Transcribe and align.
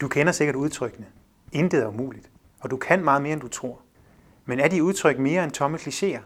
Du 0.00 0.08
kender 0.08 0.32
sikkert 0.32 0.56
udtrykkene. 0.56 1.06
Intet 1.52 1.82
er 1.82 1.86
umuligt, 1.86 2.30
og 2.60 2.70
du 2.70 2.76
kan 2.76 3.04
meget 3.04 3.22
mere, 3.22 3.32
end 3.32 3.40
du 3.40 3.48
tror. 3.48 3.80
Men 4.44 4.60
er 4.60 4.68
de 4.68 4.84
udtryk 4.84 5.18
mere 5.18 5.44
end 5.44 5.52
tomme 5.52 5.78
klichéer? 5.78 6.20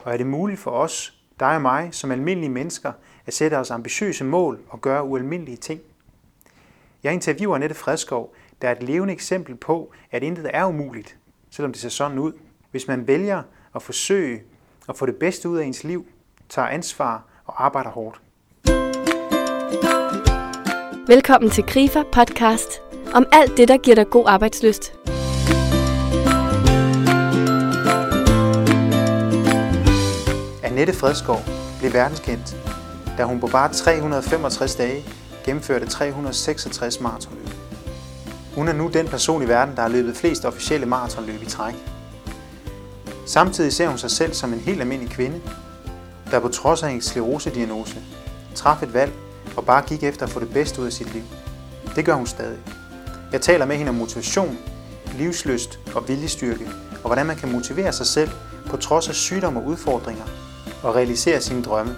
Og 0.00 0.12
er 0.12 0.16
det 0.16 0.26
muligt 0.26 0.60
for 0.60 0.70
os, 0.70 1.20
dig 1.40 1.54
og 1.54 1.62
mig, 1.62 1.88
som 1.92 2.10
almindelige 2.10 2.50
mennesker, 2.50 2.92
at 3.26 3.34
sætte 3.34 3.58
os 3.58 3.70
ambitiøse 3.70 4.24
mål 4.24 4.60
og 4.68 4.80
gøre 4.80 5.04
ualmindelige 5.04 5.56
ting? 5.56 5.80
Jeg 7.02 7.12
interviewer 7.12 7.54
Annette 7.54 7.74
Fredskov, 7.74 8.34
der 8.62 8.68
er 8.68 8.72
et 8.72 8.82
levende 8.82 9.12
eksempel 9.12 9.54
på, 9.54 9.92
at 10.10 10.22
intet 10.22 10.50
er 10.52 10.64
umuligt, 10.64 11.16
selvom 11.50 11.72
det 11.72 11.82
ser 11.82 11.88
sådan 11.88 12.18
ud. 12.18 12.32
Hvis 12.70 12.88
man 12.88 13.06
vælger 13.06 13.42
at 13.74 13.82
forsøge 13.82 14.42
at 14.88 14.96
få 14.96 15.06
det 15.06 15.16
bedste 15.16 15.48
ud 15.48 15.58
af 15.58 15.64
ens 15.64 15.84
liv, 15.84 16.06
tager 16.48 16.68
ansvar 16.68 17.24
og 17.44 17.64
arbejder 17.64 17.90
hårdt. 17.90 18.20
Velkommen 21.08 21.50
til 21.50 21.64
Grifer 21.64 22.02
podcast 22.12 22.85
om 23.16 23.26
alt 23.32 23.56
det, 23.56 23.68
der 23.68 23.76
giver 23.76 23.94
dig 23.94 24.10
god 24.10 24.24
arbejdsløst. 24.28 24.92
Annette 30.62 30.92
Fredskov 30.92 31.42
blev 31.78 31.92
verdenskendt, 31.92 32.56
da 33.18 33.24
hun 33.24 33.40
på 33.40 33.46
bare 33.46 33.72
365 33.72 34.74
dage 34.74 35.04
gennemførte 35.44 35.86
366 35.86 37.00
maratonløb. 37.00 37.48
Hun 38.54 38.68
er 38.68 38.72
nu 38.72 38.90
den 38.92 39.08
person 39.08 39.42
i 39.42 39.48
verden, 39.48 39.76
der 39.76 39.82
har 39.82 39.88
løbet 39.88 40.16
flest 40.16 40.44
officielle 40.44 40.86
maratonløb 40.86 41.42
i 41.42 41.46
træk. 41.46 41.74
Samtidig 43.26 43.72
ser 43.72 43.88
hun 43.88 43.98
sig 43.98 44.10
selv 44.10 44.34
som 44.34 44.52
en 44.52 44.60
helt 44.60 44.80
almindelig 44.80 45.12
kvinde, 45.12 45.40
der 46.30 46.40
på 46.40 46.48
trods 46.48 46.82
af 46.82 46.90
en 46.90 47.00
sklerosediagnose 47.00 47.96
traf 48.54 48.82
et 48.82 48.94
valg 48.94 49.12
og 49.56 49.64
bare 49.64 49.82
gik 49.82 50.02
efter 50.02 50.26
at 50.26 50.32
få 50.32 50.40
det 50.40 50.52
bedste 50.52 50.80
ud 50.80 50.86
af 50.86 50.92
sit 50.92 51.14
liv. 51.14 51.22
Det 51.96 52.04
gør 52.04 52.14
hun 52.14 52.26
stadig. 52.26 52.58
Jeg 53.32 53.40
taler 53.40 53.66
med 53.66 53.76
hende 53.76 53.90
om 53.90 53.94
motivation, 53.94 54.58
livsløst 55.14 55.78
og 55.94 56.08
viljestyrke, 56.08 56.66
og 57.02 57.06
hvordan 57.06 57.26
man 57.26 57.36
kan 57.36 57.52
motivere 57.52 57.92
sig 57.92 58.06
selv 58.06 58.30
på 58.66 58.76
trods 58.76 59.08
af 59.08 59.14
sygdom 59.14 59.56
og 59.56 59.64
udfordringer, 59.64 60.24
og 60.82 60.94
realisere 60.94 61.40
sine 61.40 61.62
drømme. 61.62 61.96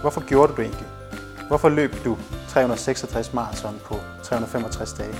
Hvorfor 0.00 0.26
gjorde 0.26 0.52
du 0.52 0.56
det 0.56 0.64
egentlig? 0.64 0.86
Hvorfor 1.48 1.68
løb 1.68 2.04
du 2.04 2.18
366 2.48 3.32
maraton 3.32 3.80
på 3.84 3.96
365 4.22 4.92
dage? 4.92 5.14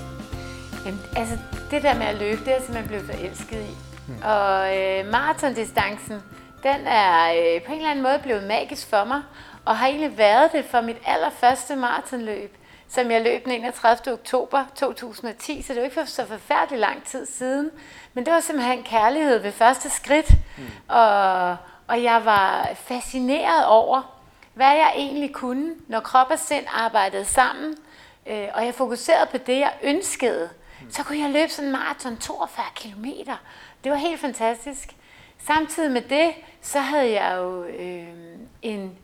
Jamen, 0.86 1.00
altså, 1.16 1.38
det 1.70 1.82
der 1.82 1.94
med 1.94 2.06
at 2.06 2.16
løbe, 2.16 2.40
det 2.40 2.48
er 2.48 2.52
jeg 2.52 2.62
simpelthen 2.62 2.88
blevet 2.88 3.04
forelsket 3.06 3.60
i. 3.60 3.76
Mm. 4.08 4.14
Og 4.24 4.78
øh, 4.78 5.06
maratondistancen, 5.12 6.22
den 6.62 6.86
er 6.86 7.30
øh, 7.30 7.62
på 7.62 7.72
en 7.72 7.78
eller 7.78 7.90
anden 7.90 8.02
måde 8.02 8.18
blevet 8.22 8.44
magisk 8.44 8.90
for 8.90 9.04
mig, 9.04 9.22
og 9.64 9.76
har 9.76 9.86
egentlig 9.86 10.18
været 10.18 10.52
det 10.52 10.64
for 10.70 10.80
mit 10.80 10.96
allerførste 11.06 11.76
maratonløb, 11.76 12.56
som 12.94 13.10
jeg 13.10 13.22
løb 13.22 13.44
den 13.44 13.52
31. 13.52 14.12
oktober 14.12 14.64
2010, 14.74 15.62
så 15.62 15.72
det 15.72 15.78
er 15.78 15.82
jo 15.82 15.84
ikke 15.84 15.94
for 15.94 16.04
så 16.04 16.26
forfærdelig 16.26 16.78
lang 16.78 17.04
tid 17.04 17.26
siden. 17.26 17.70
Men 18.14 18.26
det 18.26 18.32
var 18.32 18.40
simpelthen 18.40 18.82
kærlighed 18.82 19.38
ved 19.38 19.52
første 19.52 19.90
skridt, 19.90 20.30
mm. 20.58 20.64
og, 20.88 21.56
og 21.86 22.02
jeg 22.02 22.24
var 22.24 22.68
fascineret 22.74 23.66
over, 23.66 24.20
hvad 24.54 24.66
jeg 24.66 24.92
egentlig 24.96 25.32
kunne, 25.32 25.74
når 25.88 26.00
krop 26.00 26.26
og 26.30 26.38
sind 26.38 26.64
arbejdede 26.72 27.24
sammen, 27.24 27.76
øh, 28.26 28.48
og 28.54 28.64
jeg 28.64 28.74
fokuserede 28.74 29.26
på 29.30 29.38
det, 29.38 29.58
jeg 29.58 29.72
ønskede. 29.82 30.50
Mm. 30.80 30.90
Så 30.90 31.02
kunne 31.02 31.18
jeg 31.18 31.30
løbe 31.30 31.52
sådan 31.52 31.68
en 31.68 31.72
maraton 31.72 32.16
42 32.16 32.64
km. 32.74 33.04
Det 33.84 33.92
var 33.92 33.98
helt 33.98 34.20
fantastisk. 34.20 34.96
Samtidig 35.46 35.90
med 35.90 36.02
det, 36.02 36.32
så 36.60 36.78
havde 36.78 37.12
jeg 37.12 37.36
jo 37.38 37.64
øh, 37.64 38.08
en 38.62 38.98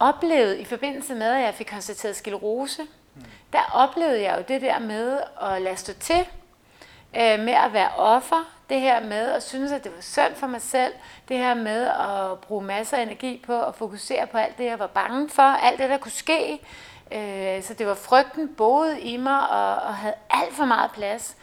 oplevede 0.00 0.60
i 0.60 0.64
forbindelse 0.64 1.14
med, 1.14 1.26
at 1.26 1.42
jeg 1.42 1.54
fik 1.54 1.66
konstateret 1.66 2.16
sklerose, 2.16 2.82
mm. 3.14 3.24
der 3.52 3.70
oplevede 3.74 4.22
jeg 4.22 4.38
jo 4.38 4.44
det 4.48 4.62
der 4.62 4.78
med 4.78 5.20
at 5.42 5.62
lade 5.62 5.76
stå 5.76 5.92
til, 5.92 6.26
øh, 7.16 7.40
med 7.40 7.52
at 7.52 7.72
være 7.72 7.90
offer, 7.96 8.44
det 8.70 8.80
her 8.80 9.00
med 9.00 9.30
at 9.30 9.42
synes, 9.42 9.72
at 9.72 9.84
det 9.84 9.92
var 9.94 10.00
synd 10.00 10.34
for 10.34 10.46
mig 10.46 10.62
selv, 10.62 10.92
det 11.28 11.36
her 11.38 11.54
med 11.54 11.86
at 11.86 12.38
bruge 12.38 12.64
masser 12.64 12.96
af 12.96 13.02
energi 13.02 13.42
på 13.46 13.62
at 13.62 13.74
fokusere 13.74 14.26
på 14.26 14.38
alt 14.38 14.58
det, 14.58 14.64
jeg 14.64 14.78
var 14.78 14.86
bange 14.86 15.28
for, 15.28 15.42
alt 15.42 15.78
det, 15.78 15.90
der 15.90 15.98
kunne 15.98 16.12
ske. 16.12 16.60
Øh, 17.12 17.62
så 17.62 17.74
det 17.74 17.86
var 17.86 17.94
frygten 17.94 18.54
boede 18.54 19.00
i 19.00 19.16
mig 19.16 19.50
og, 19.50 19.74
og 19.74 19.94
havde 19.94 20.14
alt 20.30 20.54
for 20.54 20.64
meget 20.64 20.90
plads. 20.90 21.36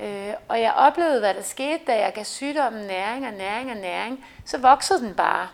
Øh, 0.00 0.32
og 0.48 0.60
jeg 0.60 0.72
oplevede, 0.76 1.20
hvad 1.20 1.34
der 1.34 1.42
skete, 1.42 1.84
da 1.86 2.00
jeg 2.00 2.12
gav 2.14 2.24
sygdommen 2.24 2.86
næring 2.86 3.26
og 3.26 3.32
næring 3.32 3.70
og 3.70 3.76
næring, 3.76 4.24
så 4.44 4.58
voksede 4.58 5.00
den 5.00 5.14
bare. 5.14 5.48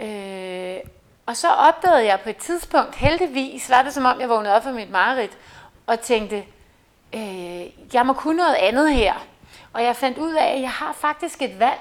Øh, 0.00 0.80
og 1.30 1.36
så 1.36 1.48
opdagede 1.48 2.06
jeg 2.06 2.20
på 2.20 2.30
et 2.30 2.36
tidspunkt, 2.36 2.94
heldigvis 2.94 3.70
var 3.70 3.82
det 3.82 3.94
som 3.94 4.04
om, 4.04 4.20
jeg 4.20 4.28
vågnede 4.28 4.54
op 4.54 4.62
fra 4.62 4.72
mit 4.72 4.90
mareridt, 4.90 5.38
og 5.86 6.00
tænkte, 6.00 6.44
øh, 7.14 7.94
jeg 7.94 8.06
må 8.06 8.12
kunne 8.12 8.36
noget 8.36 8.54
andet 8.54 8.94
her. 8.94 9.14
Og 9.72 9.82
jeg 9.82 9.96
fandt 9.96 10.18
ud 10.18 10.32
af, 10.32 10.54
at 10.54 10.60
jeg 10.60 10.70
har 10.70 10.92
faktisk 10.92 11.42
et 11.42 11.58
valg. 11.58 11.80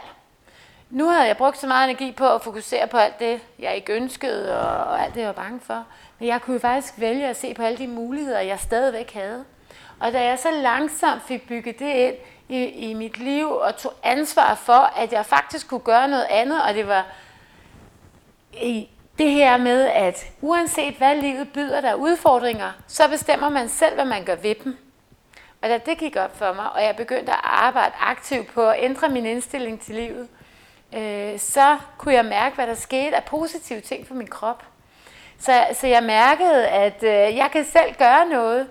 Nu 0.90 1.10
havde 1.10 1.28
jeg 1.28 1.38
brugt 1.38 1.58
så 1.58 1.68
meget 1.68 1.90
energi 1.90 2.12
på 2.12 2.34
at 2.34 2.42
fokusere 2.42 2.88
på 2.88 2.98
alt 2.98 3.20
det, 3.20 3.42
jeg 3.60 3.76
ikke 3.76 3.94
ønskede, 3.94 4.60
og, 4.60 4.84
og 4.92 5.04
alt 5.04 5.14
det, 5.14 5.20
jeg 5.20 5.28
var 5.28 5.44
bange 5.44 5.60
for. 5.60 5.86
Men 6.20 6.28
jeg 6.28 6.42
kunne 6.42 6.60
faktisk 6.60 6.94
vælge 6.98 7.28
at 7.28 7.38
se 7.38 7.54
på 7.54 7.64
alle 7.64 7.78
de 7.78 7.88
muligheder, 7.88 8.40
jeg 8.40 8.60
stadigvæk 8.60 9.14
havde. 9.14 9.46
Og 10.00 10.14
da 10.14 10.24
jeg 10.24 10.40
så 10.40 10.52
langsomt 10.52 11.22
fik 11.24 11.48
bygget 11.48 11.80
det 11.80 11.96
ind 11.96 12.16
i, 12.50 12.64
i 12.64 12.94
mit 12.94 13.18
liv, 13.18 13.52
og 13.52 13.78
tog 13.78 13.94
ansvar 14.04 14.56
for, 14.56 14.94
at 14.98 15.14
jeg 15.14 15.26
faktisk 15.26 15.68
kunne 15.68 15.80
gøre 15.80 16.08
noget 16.08 16.28
andet, 16.30 16.64
og 16.64 16.74
det 16.74 16.88
var 16.88 17.06
i, 18.54 18.90
det 19.20 19.32
her 19.32 19.58
med, 19.58 19.88
at 19.88 20.26
uanset 20.42 20.96
hvad 20.96 21.16
livet 21.16 21.50
byder 21.54 21.82
der 21.82 21.94
udfordringer, 21.94 22.72
så 22.88 23.08
bestemmer 23.10 23.50
man 23.50 23.70
selv, 23.70 23.96
hvad 23.96 24.06
man 24.06 24.24
gør 24.24 24.36
ved 24.36 24.56
dem. 24.64 24.78
Og 25.62 25.70
da 25.70 25.78
det 25.78 25.98
gik 25.98 26.16
op 26.16 26.38
for 26.38 26.54
mig, 26.54 26.72
og 26.72 26.84
jeg 26.84 26.96
begyndte 26.96 27.32
at 27.32 27.40
arbejde 27.44 27.94
aktivt 28.00 28.48
på 28.48 28.70
at 28.70 28.76
ændre 28.80 29.10
min 29.10 29.26
indstilling 29.26 29.82
til 29.82 29.96
livet, 29.96 30.28
øh, 30.94 31.40
så 31.40 31.78
kunne 31.98 32.14
jeg 32.14 32.26
mærke, 32.26 32.56
hvad 32.56 32.68
der 32.68 32.74
skete 32.74 33.16
af 33.16 33.24
positive 33.24 33.82
ting 33.82 34.08
for 34.08 34.14
min 34.14 34.28
krop. 34.28 34.64
Så, 35.40 35.68
så 35.74 35.88
jeg 35.88 36.04
mærkede, 36.04 36.68
at 36.68 37.04
øh, 37.04 37.38
jeg 37.38 37.50
kan 37.52 37.66
selv 37.66 37.96
gøre 37.96 38.26
noget. 38.26 38.68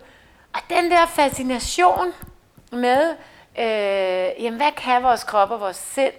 Og 0.55 0.61
den 0.71 0.91
der 0.91 1.07
fascination 1.07 2.13
med, 2.73 3.17
øh, 3.59 4.45
jamen 4.45 4.57
hvad 4.57 4.73
kan 4.77 5.03
vores 5.03 5.25
krop 5.25 5.51
og 5.51 5.61
vores 5.61 5.77
sind, 5.77 6.13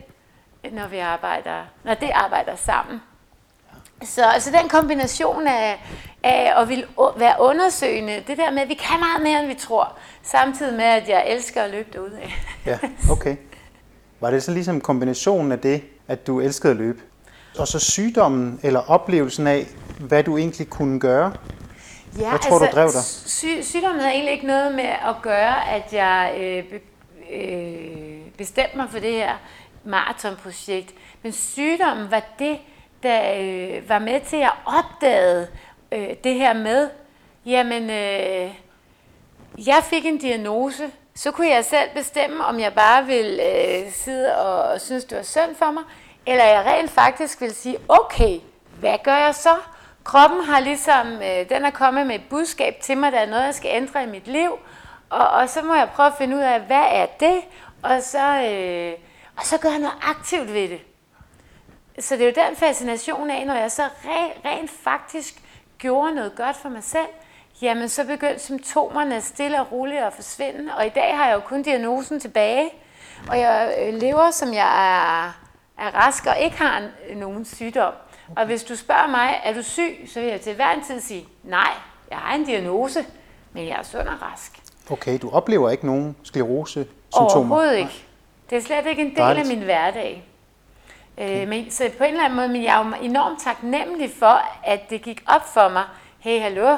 når 0.72 0.88
vi 0.88 0.98
arbejder, 0.98 1.66
når 1.84 1.94
det 1.94 2.10
arbejder 2.14 2.56
sammen. 2.56 3.02
Så 4.04 4.26
altså 4.26 4.52
den 4.62 4.70
kombination 4.70 5.48
af, 5.48 5.84
af 6.24 6.62
at 6.62 6.70
vil 6.70 6.86
være 7.18 7.36
undersøgende, 7.40 8.24
det 8.28 8.38
der 8.38 8.52
med, 8.52 8.62
at 8.62 8.70
vi 8.70 8.74
kan 8.74 9.00
meget 9.00 9.22
mere, 9.24 9.40
end 9.40 9.48
vi 9.48 9.54
tror, 9.54 9.98
samtidig 10.24 10.74
med, 10.74 10.86
at 10.86 11.10
jeg 11.10 11.26
elsker 11.28 11.62
at 11.62 11.72
løbe 11.72 11.90
derude 11.94 12.18
af. 12.22 12.44
ja, 12.66 12.80
okay. 13.12 13.36
Var 14.20 14.32
det 14.32 14.44
så 14.44 14.52
ligesom 14.52 14.82
kombinationen 14.82 15.52
af 15.52 15.60
det, 15.60 15.84
at 16.08 16.28
du 16.28 16.40
elskede 16.40 16.72
at 16.72 16.78
løbe? 16.78 17.00
Og 17.60 17.68
så 17.68 17.80
sygdommen 17.80 18.60
eller 18.64 18.80
oplevelsen 18.90 19.48
af, 19.48 19.68
hvad 20.00 20.24
du 20.24 20.38
egentlig 20.38 20.70
kunne 20.70 21.00
gøre? 21.00 21.34
Ja, 22.20 22.30
hvad 22.30 22.40
tror 22.40 22.60
altså, 22.60 22.72
du 22.72 22.76
drev 22.76 22.92
dig? 22.92 23.04
Sy- 23.04 23.62
sygdommen 23.72 24.00
havde 24.00 24.14
egentlig 24.14 24.34
ikke 24.34 24.48
noget 24.48 24.76
med 24.76 24.84
at 24.84 25.16
gøre, 25.22 25.70
at 25.70 25.94
jeg 25.94 26.34
øh, 26.40 26.64
be- 26.64 27.36
øh, 27.36 28.22
bestemte 28.38 28.78
mig 28.78 28.88
for 28.92 29.00
det 29.00 29.12
her 29.14 29.34
maratonprojekt. 29.86 30.94
Men 31.24 31.32
sygdommen 31.32 32.12
var 32.12 32.22
det, 32.40 32.58
der 33.04 33.34
øh, 33.38 33.90
var 33.90 34.00
med 34.00 34.22
til 34.22 34.38
at 34.38 34.52
opdage 34.66 35.48
øh, 35.92 36.10
det 36.24 36.34
her 36.34 36.54
med, 36.54 36.90
jamen, 37.46 37.90
øh, 37.90 38.52
jeg 39.68 39.84
fik 39.84 40.06
en 40.06 40.18
diagnose, 40.18 40.92
så 41.16 41.32
kunne 41.32 41.50
jeg 41.50 41.66
selv 41.66 41.90
bestemme, 41.96 42.46
om 42.46 42.60
jeg 42.60 42.74
bare 42.74 43.06
ville 43.06 43.44
øh, 43.44 43.92
sidde 43.92 44.38
og, 44.38 44.64
og 44.64 44.82
synes, 44.82 45.04
det 45.04 45.18
var 45.18 45.24
synd 45.24 45.56
for 45.56 45.72
mig, 45.72 45.84
eller 46.26 46.44
jeg 46.44 46.66
rent 46.66 46.92
faktisk 46.92 47.42
vil 47.42 47.56
sige, 47.56 47.78
okay, 47.88 48.40
hvad 48.80 48.98
gør 49.04 49.18
jeg 49.18 49.36
så? 49.36 49.56
Kroppen 50.04 50.44
har 50.44 50.60
ligesom, 50.60 51.08
øh, 51.08 51.50
den 51.50 51.66
er 51.66 51.70
kommet 51.70 52.08
med 52.08 52.16
et 52.16 52.30
budskab 52.30 52.76
til 52.82 52.98
mig, 52.98 53.12
der 53.12 53.20
er 53.20 53.30
noget, 53.30 53.46
jeg 53.46 53.56
skal 53.56 53.72
ændre 53.74 54.04
i 54.04 54.08
mit 54.08 54.28
liv, 54.28 54.52
og, 55.10 55.28
og 55.28 55.50
så 55.50 55.62
må 55.62 55.76
jeg 55.76 55.90
prøve 55.96 56.08
at 56.08 56.14
finde 56.18 56.36
ud 56.36 56.42
af, 56.42 56.62
hvad 56.62 56.86
er 56.92 57.06
det, 57.06 57.42
og 57.84 58.02
så, 58.02 58.44
øh, 58.52 58.94
og 59.38 59.46
så 59.46 59.58
gør 59.58 59.70
jeg 59.70 59.80
noget 59.80 59.96
aktivt 60.02 60.54
ved 60.54 60.70
det. 60.70 60.80
Så 62.00 62.16
det 62.16 62.22
er 62.22 62.26
jo 62.26 62.48
den 62.48 62.56
fascination 62.56 63.30
af, 63.30 63.48
når 63.48 63.54
jeg 63.54 63.72
så 63.72 63.84
rent, 63.84 64.46
rent 64.46 64.72
faktisk 64.72 65.42
gjorde 65.78 66.16
noget 66.16 66.36
godt 66.36 66.56
for 66.56 66.70
mig 66.70 66.84
selv, 66.84 67.08
jamen 67.62 67.90
så 67.90 68.04
begyndte 68.06 68.40
symptomerne 68.40 69.22
stille 69.22 69.62
og 69.62 69.72
roligt 69.72 70.02
at 70.02 70.14
forsvinde. 70.14 70.76
Og 70.78 70.86
i 70.86 70.90
dag 70.90 71.18
har 71.18 71.28
jeg 71.28 71.36
jo 71.36 71.40
kun 71.40 71.64
diagnosen 71.64 72.20
tilbage, 72.20 72.70
og 73.30 73.40
jeg 73.40 73.76
øh, 73.82 73.94
lever, 73.94 74.32
som 74.32 74.54
jeg 74.54 74.96
er, 74.96 75.26
er 75.78 75.96
rask 75.96 76.26
og 76.26 76.40
ikke 76.40 76.58
har 76.58 76.84
nogen 77.16 77.46
sygdom. 77.46 77.94
Og 78.36 78.46
hvis 78.46 78.64
du 78.64 78.76
spørger 78.76 79.08
mig, 79.08 79.42
er 79.44 79.54
du 79.54 79.64
syg, 79.64 80.10
så 80.14 80.20
vil 80.20 80.30
jeg 80.30 80.42
til 80.42 80.56
hver 80.56 80.72
en 80.72 80.84
tid 80.84 81.02
sige, 81.02 81.28
nej, 81.44 81.72
jeg 82.10 82.18
har 82.18 82.36
en 82.36 82.44
diagnose, 82.46 83.06
men 83.54 83.68
jeg 83.68 83.78
er 83.80 83.84
sund 83.84 84.08
og 84.08 84.22
rask. 84.22 84.60
Okay, 84.92 85.20
du 85.22 85.30
oplever 85.30 85.70
ikke 85.70 85.86
nogen 85.86 86.16
sklerose-symptomer? 86.24 87.56
Overhovedet 87.56 87.78
ikke. 87.78 88.06
Det 88.50 88.58
er 88.58 88.62
slet 88.62 88.86
ikke 88.86 89.02
en 89.02 89.10
del 89.10 89.18
Dejligt. 89.18 89.50
af 89.50 89.56
min 89.56 89.64
hverdag. 89.64 90.29
Okay. 91.20 91.42
Øh, 91.42 91.48
men, 91.48 91.72
så 91.72 91.90
på 91.98 92.04
en 92.04 92.12
eller 92.12 92.24
anden 92.24 92.36
måde, 92.36 92.48
men 92.48 92.64
jeg 92.64 92.82
er 92.82 92.88
jo 92.88 92.94
enormt 93.06 93.42
taknemmelig 93.42 94.12
for, 94.20 94.42
at 94.64 94.90
det 94.90 95.02
gik 95.02 95.24
op 95.28 95.54
for 95.54 95.70
mig, 95.70 95.84
hey, 96.20 96.42
hallo, 96.42 96.78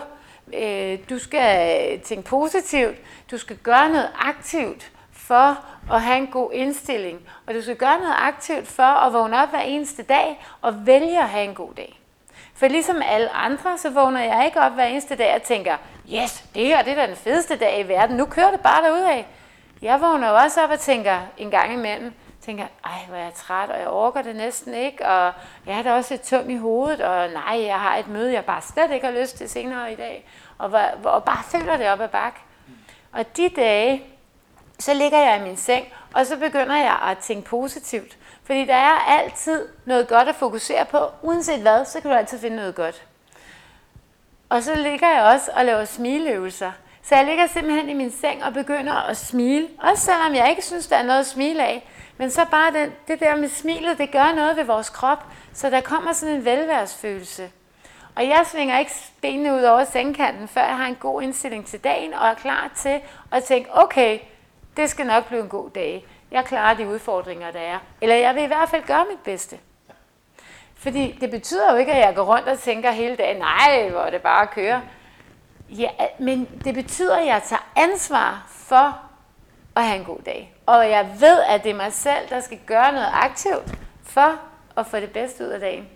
Øh, 0.54 1.00
du 1.10 1.20
skal 1.20 2.00
tænke 2.00 2.30
positivt. 2.30 2.96
Du 3.32 3.38
skal 3.38 3.56
gøre 3.56 3.90
noget 3.90 4.10
aktivt 4.20 4.92
for 5.12 5.66
at 5.94 6.02
have 6.02 6.18
en 6.18 6.28
god 6.28 6.52
indstilling. 6.54 7.20
Og 7.48 7.54
du 7.54 7.62
skal 7.62 7.76
gøre 7.76 8.00
noget 8.00 8.16
aktivt 8.18 8.68
for 8.68 8.84
at 8.84 9.14
vågne 9.14 9.44
op 9.44 9.50
hver 9.50 9.62
eneste 9.62 10.04
dag 10.04 10.46
og 10.62 10.86
vælge 10.86 11.20
at 11.20 11.30
have 11.30 11.44
en 11.44 11.54
god 11.54 11.74
dag. 11.78 12.00
For 12.56 12.68
ligesom 12.68 13.02
alle 13.06 13.30
andre, 13.30 13.78
så 13.78 13.90
vågner 13.90 14.22
jeg 14.22 14.46
ikke 14.46 14.60
op 14.60 14.72
hver 14.72 14.86
eneste 14.86 15.16
dag 15.16 15.36
og 15.36 15.42
tænker, 15.42 15.78
yes, 16.14 16.44
det 16.56 16.66
her 16.66 16.82
det 16.82 16.92
er 16.92 16.96
da 16.96 17.08
den 17.08 17.16
fedeste 17.16 17.56
dag 17.56 17.80
i 17.80 17.88
verden, 17.88 18.18
nu 18.18 18.26
kører 18.26 18.52
det 18.52 18.60
bare 18.60 19.12
af. 19.12 19.26
Jeg 19.82 20.02
vågner 20.02 20.30
jo 20.30 20.36
også 20.36 20.64
op 20.64 20.70
og 20.70 20.80
tænker 20.80 21.20
en 21.38 21.52
gang 21.52 21.74
imellem, 21.74 22.14
tænker, 22.46 22.66
ej, 22.86 23.00
hvor 23.08 23.18
er 23.18 23.24
jeg 23.24 23.34
træt, 23.34 23.70
og 23.70 23.80
jeg 23.80 23.88
orker 23.88 24.22
det 24.22 24.36
næsten 24.36 24.74
ikke, 24.74 25.06
og 25.06 25.34
jeg 25.66 25.78
er 25.80 25.82
da 25.82 25.94
også 25.94 26.14
lidt 26.14 26.22
tung 26.22 26.52
i 26.52 26.58
hovedet, 26.58 27.02
og 27.02 27.30
nej, 27.30 27.64
jeg 27.64 27.80
har 27.80 27.98
et 27.98 28.08
møde, 28.08 28.34
jeg 28.34 28.46
bare 28.46 28.62
slet 28.62 28.92
ikke 28.92 29.06
har 29.06 29.22
lyst 29.22 29.38
til 29.38 29.50
senere 29.50 29.94
i 29.94 29.96
dag, 29.96 30.30
og, 30.58 30.70
hvor, 30.70 31.10
og 31.10 31.24
bare 31.24 31.44
føler 31.44 31.78
det 31.78 31.90
op 31.90 32.02
ad 32.02 32.08
bak. 32.08 32.40
Og 33.12 33.38
de 33.38 33.50
dage, 33.50 34.04
så 34.80 34.94
ligger 34.94 35.18
jeg 35.18 35.42
i 35.42 35.44
min 35.44 35.58
seng, 35.58 35.86
og 36.14 36.26
så 36.26 36.38
begynder 36.38 36.76
jeg 36.76 37.00
at 37.12 37.18
tænke 37.18 37.50
positivt. 37.50 38.18
Fordi 38.44 38.66
der 38.66 38.76
er 38.76 39.00
altid 39.08 39.68
noget 39.86 40.08
godt 40.08 40.28
at 40.28 40.36
fokusere 40.36 40.86
på. 40.86 40.98
Uanset 41.22 41.62
hvad, 41.62 41.86
så 41.86 42.02
kan 42.02 42.12
du 42.12 42.18
altid 42.18 42.40
finde 42.40 42.56
noget 42.56 42.76
godt. 42.76 43.04
Og 44.50 44.64
så 44.64 44.76
ligger 44.76 45.10
jeg 45.10 45.24
også 45.24 45.52
og 45.56 45.66
laver 45.66 45.86
smileøvelser. 45.86 46.72
Så 47.04 47.16
jeg 47.16 47.26
ligger 47.26 47.48
simpelthen 47.48 47.90
i 47.90 47.94
min 47.94 48.12
seng 48.12 48.44
og 48.44 48.54
begynder 48.54 48.94
at 48.94 49.18
smile. 49.18 49.68
Også 49.80 50.06
selvom 50.06 50.36
jeg 50.36 50.50
ikke 50.50 50.62
synes, 50.62 50.88
der 50.88 50.96
er 50.96 51.04
noget 51.04 51.20
at 51.20 51.26
smile 51.26 51.64
af. 51.64 51.88
Men 52.22 52.32
så 52.32 52.46
bare 52.52 52.74
det, 52.74 52.92
det 53.08 53.20
der 53.20 53.36
med 53.36 53.50
smilet, 53.50 53.98
det 53.98 54.12
gør 54.12 54.36
noget 54.36 54.58
ved 54.58 54.64
vores 54.64 54.90
krop. 54.90 55.26
Så 55.54 55.70
der 55.70 55.82
kommer 55.82 56.14
sådan 56.14 56.36
en 56.36 56.46
velværsfølelse. 56.46 57.52
Og 58.16 58.24
jeg 58.24 58.46
svinger 58.46 58.80
ikke 58.80 58.92
benene 59.22 59.54
ud 59.54 59.62
over 59.62 59.84
sengkanten, 59.84 60.48
før 60.48 60.62
jeg 60.62 60.78
har 60.78 60.86
en 60.86 60.96
god 60.96 61.22
indstilling 61.22 61.66
til 61.66 61.80
dagen, 61.80 62.14
og 62.14 62.28
er 62.28 62.34
klar 62.34 62.72
til 62.76 63.02
at 63.32 63.44
tænke, 63.44 63.70
okay, 63.74 64.20
det 64.78 64.90
skal 64.90 65.06
nok 65.06 65.28
blive 65.28 65.42
en 65.42 65.50
god 65.50 65.70
dag. 65.70 66.06
Jeg 66.32 66.46
klarer 66.46 66.74
de 66.74 66.88
udfordringer, 66.88 67.52
der 67.52 67.60
er. 67.60 67.80
Eller 68.02 68.16
jeg 68.16 68.36
vil 68.36 68.44
i 68.44 68.48
hvert 68.48 68.70
fald 68.70 68.84
gøre 68.84 69.06
mit 69.10 69.20
bedste. 69.20 69.58
Fordi 70.76 71.18
det 71.22 71.32
betyder 71.32 71.72
jo 71.72 71.78
ikke, 71.78 71.92
at 71.92 72.08
jeg 72.08 72.16
går 72.16 72.24
rundt 72.24 72.48
og 72.48 72.60
tænker 72.60 72.92
hele 72.92 73.16
dagen, 73.16 73.38
nej, 73.38 73.90
hvor 73.90 74.02
er 74.02 74.10
det 74.10 74.22
bare 74.22 74.42
at 74.42 74.52
køre. 74.52 74.82
Ja, 75.70 75.90
men 76.20 76.50
det 76.64 76.74
betyder, 76.74 77.18
at 77.18 77.26
jeg 77.26 77.42
tager 77.44 77.72
ansvar 77.76 78.48
for 78.50 79.11
at 79.76 79.84
have 79.84 80.00
en 80.00 80.06
god 80.06 80.20
dag. 80.26 80.54
Og 80.66 80.90
jeg 80.90 81.10
ved, 81.20 81.40
at 81.48 81.64
det 81.64 81.72
er 81.72 81.76
mig 81.76 81.94
selv, 81.94 82.30
der 82.30 82.40
skal 82.40 82.60
gøre 82.66 82.92
noget 82.92 83.10
aktivt 83.12 83.78
for 84.04 84.40
at 84.78 84.88
få 84.88 84.98
det 84.98 85.10
bedste 85.10 85.44
ud 85.44 85.50
af 85.50 85.60
dagen. 85.60 85.88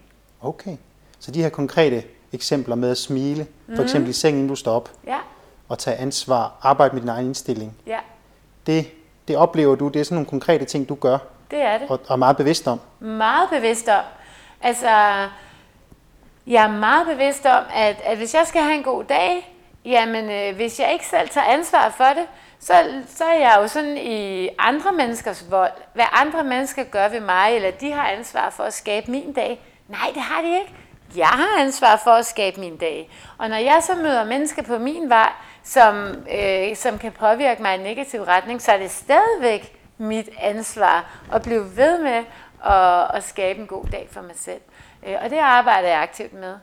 Okay. 0.42 0.78
Så 1.20 1.32
de 1.32 1.42
her 1.42 1.50
konkrete 1.50 2.04
eksempler 2.34 2.76
med 2.76 2.92
at 2.92 2.98
smile, 2.98 3.48
for 3.76 3.84
eksempel 3.84 4.08
i 4.08 4.10
mhm. 4.10 4.14
sengen, 4.14 4.38
inden 4.38 4.50
du 4.50 4.56
står 4.56 4.76
op, 4.76 4.90
ja. 5.08 5.18
og 5.70 5.80
tage 5.80 5.98
ansvar, 5.98 6.52
arbejde 6.62 6.94
med 6.94 7.02
din 7.02 7.10
egen 7.10 7.26
indstilling, 7.26 7.78
ja. 7.88 8.00
det, 8.68 8.88
det 9.28 9.38
oplever 9.38 9.76
du, 9.76 9.88
det 9.88 10.00
er 10.00 10.04
sådan 10.04 10.16
nogle 10.16 10.30
konkrete 10.30 10.66
ting, 10.66 10.90
du 10.90 10.96
gør, 10.96 11.18
det 11.52 11.62
er 11.62 11.78
det. 11.78 11.90
Og, 11.90 12.00
og 12.08 12.14
er 12.14 12.16
meget 12.16 12.38
bevidst 12.38 12.68
om. 12.68 12.80
Meget 13.00 13.50
bevidst 13.50 13.88
om. 13.88 14.04
Altså, 14.62 14.90
jeg 16.48 16.64
er 16.64 16.72
meget 16.72 17.08
bevidst 17.08 17.46
om, 17.46 17.64
at, 17.74 18.02
at 18.04 18.18
hvis 18.18 18.34
jeg 18.34 18.44
skal 18.48 18.62
have 18.62 18.76
en 18.76 18.84
god 18.84 19.04
dag, 19.04 19.60
jamen 19.86 20.30
øh, 20.30 20.56
hvis 20.56 20.80
jeg 20.80 20.94
ikke 20.94 21.08
selv 21.08 21.30
tager 21.30 21.48
ansvar 21.48 21.94
for 21.98 22.04
det, 22.04 22.26
så, 22.66 23.02
så 23.08 23.24
er 23.24 23.40
jeg 23.40 23.58
jo 23.62 23.68
sådan 23.68 23.98
i 23.98 24.50
andre 24.60 24.92
menneskers 24.94 25.46
vold. 25.52 25.72
Hvad 25.94 26.06
andre 26.12 26.44
mennesker 26.44 26.84
gør 26.84 27.08
ved 27.08 27.20
mig, 27.20 27.56
eller 27.56 27.72
de 27.72 27.92
har 27.92 28.08
ansvar 28.08 28.50
for 28.50 28.64
at 28.64 28.74
skabe 28.74 29.12
min 29.12 29.34
dag. 29.34 29.62
Nej, 29.88 30.12
det 30.14 30.22
har 30.22 30.42
de 30.42 30.48
ikke. 30.48 30.74
Jeg 31.16 31.28
har 31.28 31.62
ansvar 31.62 32.02
for 32.04 32.12
at 32.12 32.26
skabe 32.26 32.60
min 32.60 32.78
dag. 32.78 33.10
Og 33.38 33.50
når 33.50 33.56
jeg 33.56 33.84
så 33.84 33.96
møder 33.96 34.24
mennesker 34.24 34.62
på 34.62 34.78
min 34.78 35.10
vej, 35.10 35.32
som, 35.64 36.16
øh, 36.32 36.76
som 36.76 36.98
kan 36.98 37.12
påvirke 37.12 37.62
mig 37.62 37.76
i 37.76 37.78
en 37.78 37.84
negativ 37.84 38.22
retning, 38.22 38.62
så 38.62 38.72
er 38.72 38.78
det 38.78 38.92
stadigvæk 38.92 39.80
mit 39.98 40.30
ansvar 40.40 41.12
at 41.34 41.42
blive 41.42 41.78
ved 41.78 42.00
med 42.00 42.24
at, 42.66 43.16
at 43.16 43.24
skabe 43.24 43.60
en 43.60 43.68
god 43.68 43.86
dag 43.86 44.08
for 44.12 44.22
mig 44.22 44.36
selv. 44.36 44.62
Øh, 45.08 45.16
og 45.24 45.30
det 45.30 45.38
arbejder 45.38 45.88
jeg 45.88 46.02
aktivt 46.02 46.34
med. 46.34 46.54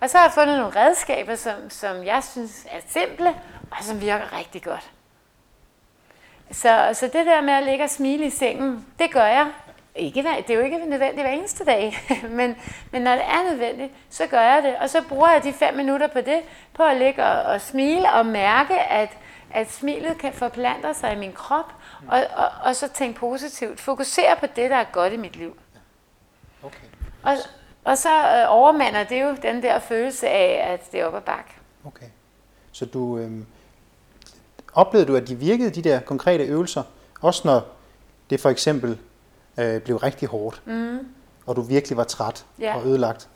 Og 0.00 0.10
så 0.10 0.18
har 0.18 0.24
jeg 0.24 0.32
fundet 0.32 0.58
nogle 0.58 0.76
redskaber, 0.76 1.34
som, 1.34 1.70
som 1.70 2.04
jeg 2.04 2.24
synes 2.24 2.66
er 2.70 2.80
simple, 2.88 3.34
og 3.70 3.84
som 3.84 4.00
virker 4.00 4.38
rigtig 4.38 4.62
godt. 4.62 4.90
Så, 6.52 6.90
så 6.92 7.06
det 7.06 7.26
der 7.26 7.40
med 7.40 7.52
at 7.52 7.64
ligge 7.64 7.84
og 7.84 7.90
smile 7.90 8.26
i 8.26 8.30
sengen, 8.30 8.86
det 8.98 9.10
gør 9.10 9.26
jeg. 9.26 9.50
Ikke, 9.94 10.22
det 10.22 10.50
er 10.50 10.54
jo 10.54 10.60
ikke 10.60 10.78
nødvendigt 10.78 11.22
hver 11.22 11.32
eneste 11.32 11.64
dag, 11.64 11.98
men, 12.38 12.56
men 12.90 13.02
når 13.02 13.12
det 13.12 13.24
er 13.24 13.50
nødvendigt, 13.50 13.92
så 14.10 14.26
gør 14.26 14.40
jeg 14.40 14.62
det. 14.62 14.76
Og 14.76 14.90
så 14.90 15.02
bruger 15.08 15.32
jeg 15.32 15.44
de 15.44 15.52
fem 15.52 15.74
minutter 15.74 16.06
på 16.06 16.20
det, 16.20 16.40
på 16.74 16.82
at 16.82 16.96
ligge 16.96 17.24
og, 17.24 17.42
og 17.42 17.60
smile 17.60 18.12
og 18.12 18.26
mærke, 18.26 18.74
at, 18.74 19.18
at 19.50 19.70
smilet 19.70 20.18
kan 20.18 20.32
forplante 20.32 20.94
sig 20.94 21.12
i 21.12 21.18
min 21.18 21.32
krop, 21.32 21.72
og, 22.08 22.20
og, 22.36 22.48
og 22.64 22.76
så 22.76 22.88
tænke 22.88 23.20
positivt. 23.20 23.80
Fokusere 23.80 24.36
på 24.40 24.46
det, 24.46 24.70
der 24.70 24.76
er 24.76 24.84
godt 24.92 25.12
i 25.12 25.16
mit 25.16 25.36
liv. 25.36 25.56
Okay. 26.62 26.86
Og, 27.22 27.32
og 27.84 27.98
så 27.98 28.08
øh, 28.08 28.44
overmander 28.48 29.04
det 29.04 29.22
jo 29.22 29.36
den 29.42 29.62
der 29.62 29.78
følelse 29.78 30.28
af, 30.28 30.72
at 30.72 30.92
det 30.92 31.00
er 31.00 31.04
op 31.04 31.14
ad 31.14 31.20
bak. 31.20 31.50
Okay. 31.84 32.06
Så 32.72 32.86
du 32.86 33.18
øh, 33.18 33.30
oplevede 34.74 35.08
du, 35.08 35.16
at 35.16 35.28
de 35.28 35.34
virkede, 35.34 35.70
de 35.70 35.82
der 35.82 36.00
konkrete 36.00 36.44
øvelser, 36.44 36.82
også 37.20 37.42
når 37.44 37.62
det 38.30 38.40
for 38.40 38.50
eksempel 38.50 38.98
øh, 39.58 39.80
blev 39.80 39.96
rigtig 39.96 40.28
hårdt, 40.28 40.62
mm. 40.66 40.98
og 41.46 41.56
du 41.56 41.62
virkelig 41.62 41.96
var 41.96 42.04
træt 42.04 42.46
ja. 42.58 42.76
og 42.76 42.86
ødelagt? 42.86 43.28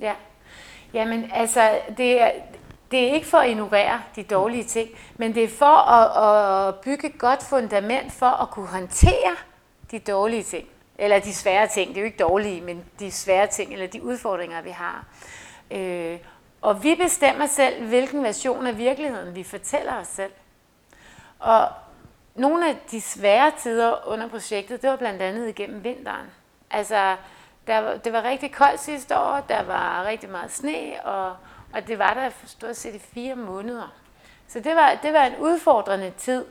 Ja. 0.00 0.12
Jamen, 0.94 1.30
altså, 1.34 1.78
det 1.96 2.22
er, 2.22 2.30
det 2.90 3.08
er 3.08 3.14
ikke 3.14 3.26
for 3.26 3.38
at 3.38 3.50
ignorere 3.50 4.00
de 4.16 4.22
dårlige 4.22 4.64
ting, 4.64 4.88
men 5.16 5.34
det 5.34 5.44
er 5.44 5.48
for 5.48 5.90
at, 5.90 6.68
at 6.68 6.74
bygge 6.74 7.06
et 7.08 7.18
godt 7.18 7.42
fundament 7.42 8.12
for 8.12 8.42
at 8.42 8.50
kunne 8.50 8.66
håndtere 8.66 9.36
de 9.90 9.98
dårlige 9.98 10.42
ting. 10.42 10.68
Eller 10.98 11.18
de 11.18 11.34
svære 11.34 11.68
ting. 11.68 11.88
Det 11.88 11.96
er 11.96 12.00
jo 12.00 12.06
ikke 12.06 12.24
dårlige, 12.24 12.60
men 12.60 12.84
de 12.98 13.10
svære 13.10 13.46
ting, 13.46 13.72
eller 13.72 13.86
de 13.86 14.02
udfordringer, 14.02 14.62
vi 14.62 14.70
har. 14.70 15.06
Øh, 15.70 16.18
og 16.60 16.82
vi 16.82 16.94
bestemmer 16.94 17.46
selv, 17.46 17.84
hvilken 17.84 18.22
version 18.22 18.66
af 18.66 18.78
virkeligheden 18.78 19.34
vi 19.34 19.42
fortæller 19.42 20.00
os 20.00 20.06
selv. 20.06 20.32
Og 21.40 21.68
nogle 22.34 22.68
af 22.68 22.76
de 22.90 23.00
svære 23.00 23.52
tider 23.58 24.08
under 24.08 24.28
projektet, 24.28 24.82
det 24.82 24.90
var 24.90 24.96
blandt 24.96 25.22
andet 25.22 25.48
igennem 25.48 25.84
vinteren. 25.84 26.26
Altså, 26.70 27.16
der, 27.66 27.98
det 27.98 28.12
var 28.12 28.22
rigtig 28.22 28.52
koldt 28.52 28.80
sidste 28.80 29.18
år, 29.18 29.40
der 29.48 29.62
var 29.62 30.04
rigtig 30.04 30.30
meget 30.30 30.52
sne, 30.52 30.92
og, 31.04 31.36
og 31.74 31.86
det 31.86 31.98
var 31.98 32.14
der 32.14 32.30
stort 32.46 32.76
set 32.76 32.94
i 32.94 32.98
fire 33.14 33.34
måneder. 33.36 33.92
Så 34.48 34.60
det 34.60 34.76
var, 34.76 34.98
det 35.02 35.12
var 35.12 35.24
en 35.24 35.36
udfordrende 35.36 36.12
tid. 36.18 36.44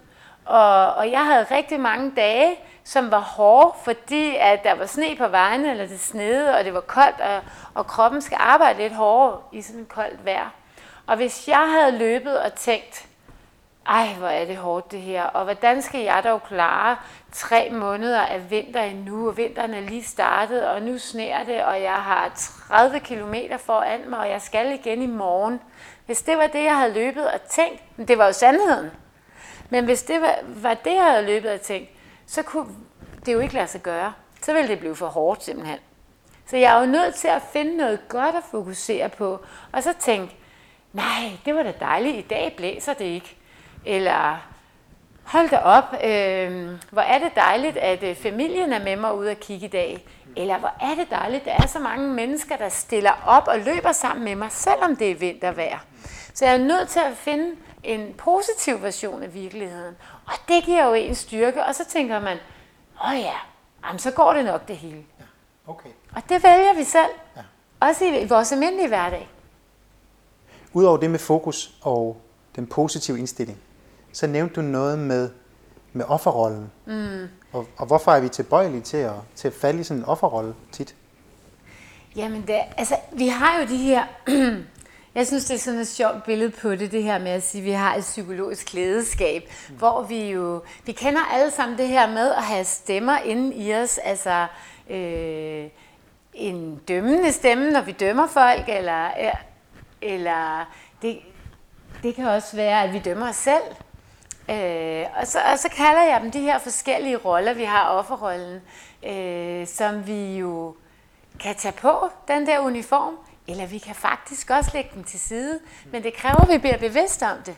Og, 0.46 0.93
og 0.93 1.12
jeg 1.12 1.25
havde 1.25 1.46
rigtig 1.51 1.79
mange 1.79 2.12
dage, 2.15 2.55
som 2.84 3.12
var 3.12 3.19
hårde, 3.19 3.74
fordi 3.84 4.36
at 4.36 4.63
der 4.63 4.74
var 4.74 4.86
sne 4.86 5.15
på 5.15 5.27
vejene, 5.27 5.72
eller 5.72 5.88
det 5.88 6.00
snede, 6.00 6.58
og 6.58 6.65
det 6.65 6.74
var 6.74 6.81
koldt, 6.81 7.22
og, 7.22 7.41
og 7.74 7.88
kroppen 7.88 8.22
skal 8.22 8.38
arbejde 8.39 8.79
lidt 8.79 8.93
hårdere 8.93 9.41
i 9.51 9.62
sådan 9.62 9.81
et 9.81 9.89
koldt 9.89 10.25
vejr. 10.25 10.50
Og 11.08 11.15
hvis 11.15 11.48
jeg 11.48 11.72
havde 11.72 11.98
løbet 11.98 12.39
og 12.39 12.53
tænkt, 12.53 13.08
ej, 13.89 14.13
hvor 14.17 14.27
er 14.27 14.46
det 14.46 14.58
hårdt 14.58 14.91
det 14.91 15.01
her, 15.01 15.24
og 15.24 15.43
hvordan 15.43 15.81
skal 15.81 16.01
jeg 16.01 16.22
dog 16.24 16.43
klare 16.43 16.98
tre 17.31 17.69
måneder 17.72 18.22
af 18.22 18.51
vinter 18.51 18.81
endnu, 18.81 19.27
og 19.27 19.38
vinteren 19.38 19.74
er 19.74 19.81
lige 19.81 20.03
startet, 20.03 20.67
og 20.67 20.81
nu 20.81 20.98
sneer 20.98 21.43
det, 21.43 21.63
og 21.63 21.81
jeg 21.81 21.93
har 21.93 22.31
30 22.67 23.00
km 23.00 23.34
foran 23.58 24.10
mig, 24.10 24.19
og 24.19 24.29
jeg 24.29 24.41
skal 24.41 24.72
igen 24.72 25.01
i 25.01 25.08
morgen. 25.08 25.62
Hvis 26.05 26.22
det 26.22 26.38
var 26.38 26.48
det, 26.48 26.63
jeg 26.63 26.77
havde 26.77 26.93
løbet 26.93 27.31
og 27.31 27.41
tænkt, 27.41 27.84
men 27.96 28.08
det 28.08 28.17
var 28.17 28.25
jo 28.25 28.31
sandheden. 28.31 28.91
Men 29.69 29.86
hvis 29.86 30.03
det 30.03 30.22
var, 30.22 30.36
var 30.43 30.74
det, 30.74 30.93
jeg 30.93 31.05
havde 31.05 31.25
løbet 31.25 31.51
og 31.51 31.62
tænkt, 31.62 31.89
så 32.27 32.43
kunne 32.43 32.67
det 33.25 33.34
jo 33.34 33.39
ikke 33.39 33.53
lade 33.53 33.67
sig 33.67 33.81
gøre. 33.81 34.13
Så 34.41 34.53
ville 34.53 34.67
det 34.67 34.79
blive 34.79 34.96
for 34.96 35.08
hårdt 35.08 35.43
simpelthen. 35.43 35.79
Så 36.46 36.58
jeg 36.58 36.75
er 36.75 36.79
jo 36.79 36.86
nødt 36.86 37.15
til 37.15 37.27
at 37.27 37.41
finde 37.53 37.77
noget 37.77 38.00
godt 38.08 38.36
at 38.36 38.43
fokusere 38.51 39.10
på, 39.10 39.39
og 39.72 39.84
så 39.84 39.93
tænke, 40.00 40.36
nej, 40.93 41.31
det 41.46 41.55
var 41.55 41.63
da 41.63 41.74
dejligt, 41.79 42.17
i 42.17 42.27
dag 42.29 42.53
blæser 42.58 42.93
det 42.93 43.05
ikke. 43.05 43.38
Eller 43.86 44.38
hold 45.24 45.50
da 45.50 45.57
op, 45.57 45.93
øh, 46.03 46.69
hvor 46.91 47.01
er 47.01 47.19
det 47.19 47.36
dejligt, 47.36 47.77
at 47.77 48.03
øh, 48.03 48.15
familien 48.15 48.74
er 48.74 48.83
med 48.83 48.95
mig 48.95 49.15
ud 49.15 49.25
og 49.25 49.38
kigge 49.38 49.65
i 49.65 49.69
dag. 49.69 50.05
Eller 50.38 50.59
hvor 50.59 50.74
er 50.81 50.95
det 50.95 51.09
dejligt, 51.09 51.45
der 51.45 51.51
er 51.51 51.67
så 51.67 51.79
mange 51.79 52.07
mennesker, 52.13 52.57
der 52.57 52.69
stiller 52.69 53.12
op 53.25 53.48
og 53.48 53.59
løber 53.59 53.91
sammen 53.91 54.25
med 54.25 54.36
mig, 54.36 54.51
selvom 54.51 54.95
det 54.95 55.12
er 55.12 55.15
vintervejr. 55.15 55.79
Så 56.33 56.45
jeg 56.45 56.53
er 56.53 56.57
nødt 56.57 56.89
til 56.89 57.00
at 57.00 57.17
finde 57.17 57.55
en 57.83 58.13
positiv 58.13 58.81
version 58.81 59.24
af 59.24 59.33
virkeligheden. 59.33 59.95
Og 60.25 60.33
det 60.48 60.63
giver 60.63 60.88
jo 60.88 60.93
en 60.93 61.15
styrke, 61.15 61.65
og 61.65 61.75
så 61.75 61.86
tænker 61.86 62.19
man, 62.19 62.38
åh 63.03 63.12
oh 63.12 63.19
ja, 63.19 63.33
jamen, 63.86 64.00
så 64.00 64.12
går 64.12 64.33
det 64.33 64.45
nok 64.45 64.67
det 64.67 64.77
hele. 64.77 65.03
Ja, 65.19 65.25
okay. 65.67 65.89
Og 66.15 66.21
det 66.29 66.43
vælger 66.43 66.74
vi 66.77 66.83
selv, 66.83 67.12
ja. 67.36 67.41
også 67.79 68.05
i 68.05 68.27
vores 68.27 68.51
almindelige 68.51 68.88
hverdag. 68.88 69.29
Udover 70.74 70.98
det 70.98 71.12
med 71.12 71.19
fokus 71.19 71.71
og 71.81 72.21
den 72.55 72.67
positive 72.67 73.19
indstilling, 73.19 73.57
så 74.19 74.27
nævnte 74.27 74.55
du 74.55 74.61
noget 74.61 74.99
med, 74.99 75.29
med 75.93 76.05
offerrollen. 76.07 76.71
Mm. 76.85 77.27
Og, 77.53 77.67
og 77.77 77.88
hvorfor 77.88 78.11
er 78.11 78.19
vi 78.19 78.29
tilbøjelige 78.29 78.81
til 78.81 78.97
at, 78.97 79.13
til 79.35 79.47
at 79.47 79.53
falde 79.53 79.79
i 79.79 79.83
sådan 79.83 80.01
en 80.01 80.05
offerrolle 80.05 80.53
tit? 80.71 80.95
Jamen, 82.15 82.41
det, 82.41 82.59
altså, 82.77 82.95
vi 83.11 83.27
har 83.27 83.59
jo 83.59 83.67
de 83.67 83.77
her 83.77 84.03
Jeg 85.15 85.27
synes, 85.27 85.45
det 85.45 85.55
er 85.55 85.59
sådan 85.59 85.79
et 85.79 85.88
sjovt 85.88 86.23
billede 86.23 86.51
på 86.51 86.75
det, 86.75 86.91
det 86.91 87.03
her 87.03 87.19
med 87.19 87.31
at 87.31 87.43
sige, 87.43 87.61
at 87.61 87.65
vi 87.65 87.71
har 87.71 87.95
et 87.95 88.01
psykologisk 88.01 88.65
klædeskab, 88.65 89.43
mm. 89.69 89.75
hvor 89.75 90.01
vi 90.01 90.31
jo, 90.31 90.61
vi 90.85 90.91
kender 90.91 91.21
alle 91.33 91.51
sammen 91.51 91.77
det 91.77 91.88
her 91.88 92.07
med 92.07 92.31
at 92.31 92.43
have 92.43 92.65
stemmer 92.65 93.17
inde 93.17 93.55
i 93.55 93.73
os, 93.73 93.97
altså 93.97 94.47
øh, 94.89 95.65
en 96.33 96.81
dømmende 96.88 97.31
stemme, 97.31 97.71
når 97.71 97.81
vi 97.81 97.91
dømmer 97.91 98.27
folk, 98.27 98.63
eller, 98.67 99.09
eller 100.01 100.71
det, 101.01 101.19
det 102.03 102.15
kan 102.15 102.27
også 102.27 102.55
være, 102.55 102.83
at 102.83 102.93
vi 102.93 102.99
dømmer 102.99 103.29
os 103.29 103.35
selv. 103.35 103.63
Øh, 104.50 105.06
og, 105.15 105.27
så, 105.27 105.39
og 105.51 105.60
så 105.60 105.70
kalder 105.70 106.01
jeg 106.01 106.22
dem 106.22 106.32
de 106.32 106.39
her 106.39 106.60
forskellige 106.60 107.18
roller, 107.18 107.53
vi 107.53 107.63
har 107.63 107.89
offerrollen, 107.89 108.62
øh, 109.03 109.68
som 109.68 110.08
vi 110.08 110.38
jo 110.38 110.75
kan 111.39 111.56
tage 111.56 111.72
på, 111.72 112.10
den 112.27 112.48
der 112.48 112.60
uniform, 112.60 113.18
eller 113.48 113.65
vi 113.65 113.77
kan 113.77 113.96
faktisk 113.96 114.50
også 114.50 114.72
lægge 114.74 114.89
den 114.94 115.03
til 115.03 115.20
side, 115.20 115.60
men 115.91 116.03
det 116.03 116.13
kræver, 116.13 116.41
at 116.41 116.50
vi 116.50 116.58
bliver 116.58 116.77
bevidste 116.77 117.24
om 117.24 117.38
det. 117.46 117.56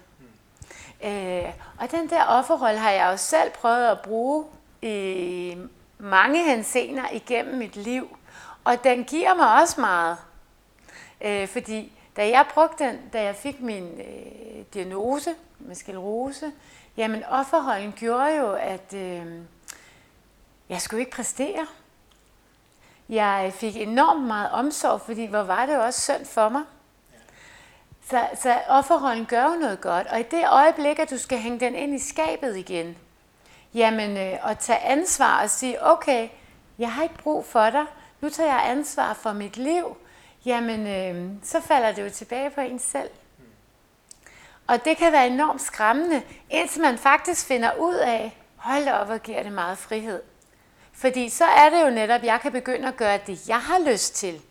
Øh, 1.04 1.54
og 1.80 1.92
den 1.92 2.10
der 2.10 2.24
offerrolle 2.24 2.80
har 2.80 2.92
jeg 2.92 3.12
jo 3.12 3.18
selv 3.18 3.52
prøvet 3.52 3.88
at 3.88 4.02
bruge 4.02 4.46
i 4.82 5.58
mange 5.98 6.44
hensener 6.44 7.04
igennem 7.12 7.58
mit 7.58 7.76
liv, 7.76 8.18
og 8.64 8.84
den 8.84 9.04
giver 9.04 9.34
mig 9.34 9.62
også 9.62 9.82
meget. 9.82 10.18
Øh, 11.22 11.48
fordi 11.48 11.92
da 12.18 12.28
jeg 12.30 12.46
brugte 12.54 12.84
den, 12.84 13.00
da 13.14 13.24
jeg 13.24 13.36
fik 13.36 13.62
min 13.62 13.84
øh, 13.84 14.64
diagnose 14.74 15.32
med 15.60 15.76
sklerose, 15.76 16.52
jamen 16.98 17.24
offerrollen 17.24 17.92
gjorde 17.92 18.38
jo, 18.38 18.52
at 18.54 18.94
øh, 18.94 19.26
jeg 20.70 20.82
skulle 20.82 21.00
ikke 21.00 21.12
præstere. 21.12 21.68
Jeg 23.10 23.54
fik 23.56 23.78
enormt 23.78 24.24
meget 24.24 24.52
omsorg, 24.52 25.02
fordi 25.02 25.26
hvor 25.26 25.44
var 25.44 25.66
det 25.66 25.78
også 25.78 26.02
synd 26.02 26.26
for 26.26 26.50
mig. 26.50 26.62
Så, 28.10 28.28
så 28.42 28.60
offerrollen 28.68 29.26
gør 29.26 29.44
jo 29.44 29.60
noget 29.60 29.82
godt, 29.82 30.08
og 30.08 30.20
i 30.20 30.24
det 30.24 30.44
øjeblik, 30.50 31.00
at 31.00 31.10
du 31.10 31.18
skal 31.18 31.38
hænge 31.38 31.60
den 31.60 31.76
ind 31.76 31.96
i 31.96 32.00
skabet 32.00 32.58
igen, 32.58 32.98
jamen 33.74 34.18
øh, 34.18 34.50
at 34.52 34.60
tage 34.60 34.80
ansvar 34.80 35.44
og 35.44 35.50
sige, 35.50 35.86
okay, 35.86 36.30
jeg 36.78 36.92
har 36.92 37.04
ikke 37.04 37.18
brug 37.18 37.46
for 37.46 37.70
dig, 37.70 37.86
nu 38.22 38.30
tager 38.30 38.50
jeg 38.50 38.70
ansvar 38.70 39.14
for 39.14 39.34
mit 39.34 39.58
liv, 39.58 39.98
jamen 40.46 40.88
øh, 40.88 41.32
så 41.44 41.62
falder 41.62 41.92
det 41.92 42.04
jo 42.04 42.10
tilbage 42.10 42.50
på 42.50 42.62
en 42.62 42.80
selv. 42.80 43.10
Og 44.68 44.86
det 44.86 44.98
kan 44.98 45.12
være 45.12 45.27
enormt 45.27 45.62
skræmmende, 45.62 46.22
indtil 46.50 46.82
man 46.82 46.98
faktisk 46.98 47.48
finder 47.48 47.72
ud 47.80 47.96
af, 47.96 48.38
hold 48.56 48.88
op, 48.88 49.08
hvor 49.08 49.18
giver 49.18 49.44
det 49.44 49.51
meget 49.51 49.77
frihed. 49.77 50.22
Fordi 50.94 51.30
så 51.30 51.46
er 51.46 51.70
det 51.70 51.82
jo 51.82 51.89
netop, 51.89 52.22
at 52.22 52.25
jeg 52.25 52.39
kan 52.41 52.51
begynde 52.51 52.88
at 52.88 52.98
gøre 52.98 53.20
det, 53.27 53.50
jeg 53.50 53.60
har 53.60 53.91
lyst 53.91 54.15
til. 54.15 54.41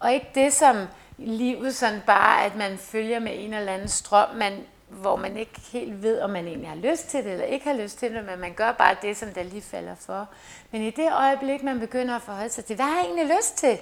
Og 0.00 0.12
ikke 0.12 0.30
det, 0.34 0.52
som 0.52 0.86
livet 1.18 1.76
sådan 1.76 2.02
bare, 2.06 2.44
at 2.44 2.56
man 2.56 2.78
følger 2.78 3.18
med 3.18 3.32
en 3.34 3.54
eller 3.54 3.72
anden 3.72 3.88
strøm, 3.88 4.28
man, 4.36 4.64
hvor 4.88 5.16
man 5.16 5.36
ikke 5.36 5.60
helt 5.72 6.02
ved, 6.02 6.20
om 6.20 6.30
man 6.30 6.46
egentlig 6.46 6.68
har 6.68 6.76
lyst 6.76 7.08
til 7.08 7.24
det, 7.24 7.32
eller 7.32 7.44
ikke 7.44 7.66
har 7.66 7.74
lyst 7.74 7.98
til 7.98 8.14
det, 8.14 8.24
men 8.24 8.40
man 8.40 8.52
gør 8.52 8.72
bare 8.72 8.96
det, 9.02 9.16
som 9.16 9.28
der 9.28 9.42
lige 9.42 9.62
falder 9.62 9.94
for. 9.94 10.28
Men 10.70 10.82
i 10.82 10.90
det 10.90 11.12
øjeblik, 11.12 11.62
man 11.62 11.80
begynder 11.80 12.16
at 12.16 12.22
forholde 12.22 12.50
sig 12.50 12.64
til, 12.64 12.76
hvad 12.76 12.86
har 12.86 12.96
jeg 12.96 13.04
egentlig 13.04 13.36
lyst 13.36 13.56
til? 13.56 13.78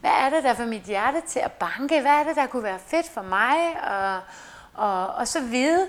Hvad 0.00 0.10
er 0.10 0.30
det, 0.30 0.44
der 0.44 0.54
får 0.54 0.64
mit 0.64 0.82
hjerte 0.82 1.20
til 1.26 1.38
at 1.38 1.52
banke? 1.52 2.00
Hvad 2.00 2.10
er 2.10 2.24
det, 2.24 2.36
der 2.36 2.46
kunne 2.46 2.62
være 2.62 2.78
fedt 2.78 3.08
for 3.08 3.22
mig? 3.22 3.56
Og, 3.82 4.20
og, 4.74 5.06
og 5.06 5.28
så 5.28 5.40
vide, 5.40 5.88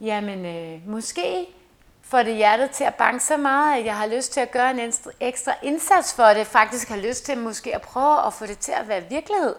jamen 0.00 0.46
øh, 0.46 0.88
måske 0.88 1.46
får 2.02 2.22
det 2.22 2.36
hjertet 2.36 2.70
til 2.70 2.84
at 2.84 2.94
banke 2.94 3.24
så 3.24 3.36
meget, 3.36 3.78
at 3.78 3.84
jeg 3.84 3.96
har 3.96 4.06
lyst 4.06 4.32
til 4.32 4.40
at 4.40 4.50
gøre 4.50 4.70
en 4.70 4.92
ekstra 5.20 5.52
indsats 5.62 6.14
for 6.14 6.24
det, 6.24 6.46
faktisk 6.46 6.88
har 6.88 6.96
lyst 6.96 7.24
til 7.24 7.38
måske 7.38 7.74
at 7.74 7.82
prøve 7.82 8.26
at 8.26 8.32
få 8.32 8.46
det 8.46 8.58
til 8.58 8.72
at 8.72 8.88
være 8.88 9.02
virkelighed, 9.10 9.54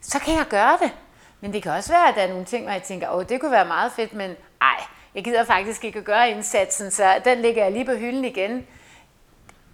så 0.00 0.18
kan 0.18 0.34
jeg 0.34 0.46
gøre 0.46 0.78
det. 0.82 0.92
Men 1.40 1.52
det 1.52 1.62
kan 1.62 1.72
også 1.72 1.92
være, 1.92 2.08
at 2.08 2.14
der 2.14 2.22
er 2.22 2.28
nogle 2.28 2.44
ting, 2.44 2.64
hvor 2.64 2.72
jeg 2.72 2.82
tænker, 2.82 3.10
åh, 3.10 3.24
det 3.28 3.40
kunne 3.40 3.50
være 3.50 3.64
meget 3.64 3.92
fedt, 3.92 4.14
men 4.14 4.36
ej, 4.60 4.84
jeg 5.14 5.24
gider 5.24 5.44
faktisk 5.44 5.84
ikke 5.84 5.98
at 5.98 6.04
gøre 6.04 6.30
indsatsen, 6.30 6.90
så 6.90 7.20
den 7.24 7.42
ligger 7.42 7.62
jeg 7.62 7.72
lige 7.72 7.84
på 7.84 7.94
hylden 7.94 8.24
igen. 8.24 8.66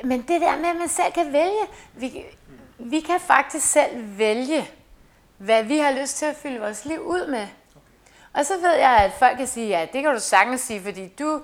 Men 0.04 0.22
det 0.22 0.40
der 0.40 0.56
med, 0.56 0.68
at 0.68 0.76
man 0.76 0.88
selv 0.88 1.12
kan 1.12 1.32
vælge, 1.32 1.62
vi, 1.94 2.24
vi 2.78 3.00
kan 3.00 3.20
faktisk 3.20 3.66
selv 3.66 4.18
vælge, 4.18 4.70
hvad 5.38 5.62
vi 5.62 5.78
har 5.78 5.92
lyst 6.00 6.16
til 6.16 6.26
at 6.26 6.36
fylde 6.36 6.60
vores 6.60 6.84
liv 6.84 7.00
ud 7.00 7.26
med. 7.30 7.46
Og 8.34 8.46
så 8.46 8.56
ved 8.56 8.74
jeg, 8.74 8.90
at 8.90 9.12
folk 9.12 9.36
kan 9.36 9.46
sige, 9.46 9.68
ja, 9.68 9.86
det 9.92 10.02
kan 10.02 10.14
du 10.14 10.20
sagtens 10.20 10.60
sige, 10.60 10.82
fordi 10.82 11.08
du, 11.08 11.42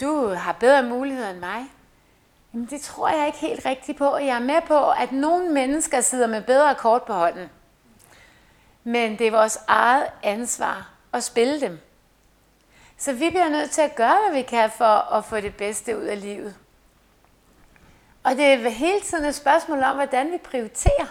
du 0.00 0.28
har 0.28 0.52
bedre 0.52 0.82
muligheder 0.82 1.30
end 1.30 1.38
mig. 1.38 1.66
Men 2.52 2.66
det 2.66 2.80
tror 2.80 3.08
jeg 3.08 3.26
ikke 3.26 3.38
helt 3.38 3.66
rigtigt 3.66 3.98
på. 3.98 4.16
Jeg 4.16 4.36
er 4.36 4.40
med 4.40 4.60
på, 4.66 4.90
at 4.90 5.12
nogle 5.12 5.48
mennesker 5.48 6.00
sidder 6.00 6.26
med 6.26 6.42
bedre 6.42 6.74
kort 6.74 7.02
på 7.02 7.12
hånden. 7.12 7.50
Men 8.84 9.18
det 9.18 9.26
er 9.26 9.30
vores 9.30 9.58
eget 9.66 10.06
ansvar 10.22 10.90
at 11.12 11.24
spille 11.24 11.60
dem. 11.60 11.80
Så 12.98 13.12
vi 13.12 13.30
bliver 13.30 13.48
nødt 13.48 13.70
til 13.70 13.82
at 13.82 13.94
gøre, 13.94 14.18
hvad 14.26 14.36
vi 14.36 14.42
kan 14.42 14.70
for 14.70 15.14
at 15.14 15.24
få 15.24 15.40
det 15.40 15.56
bedste 15.56 15.98
ud 15.98 16.04
af 16.04 16.20
livet. 16.20 16.54
Og 18.24 18.32
det 18.32 18.44
er 18.44 18.68
hele 18.68 19.00
tiden 19.00 19.24
et 19.24 19.34
spørgsmål 19.34 19.82
om, 19.82 19.94
hvordan 19.94 20.32
vi 20.32 20.38
prioriterer. 20.38 21.06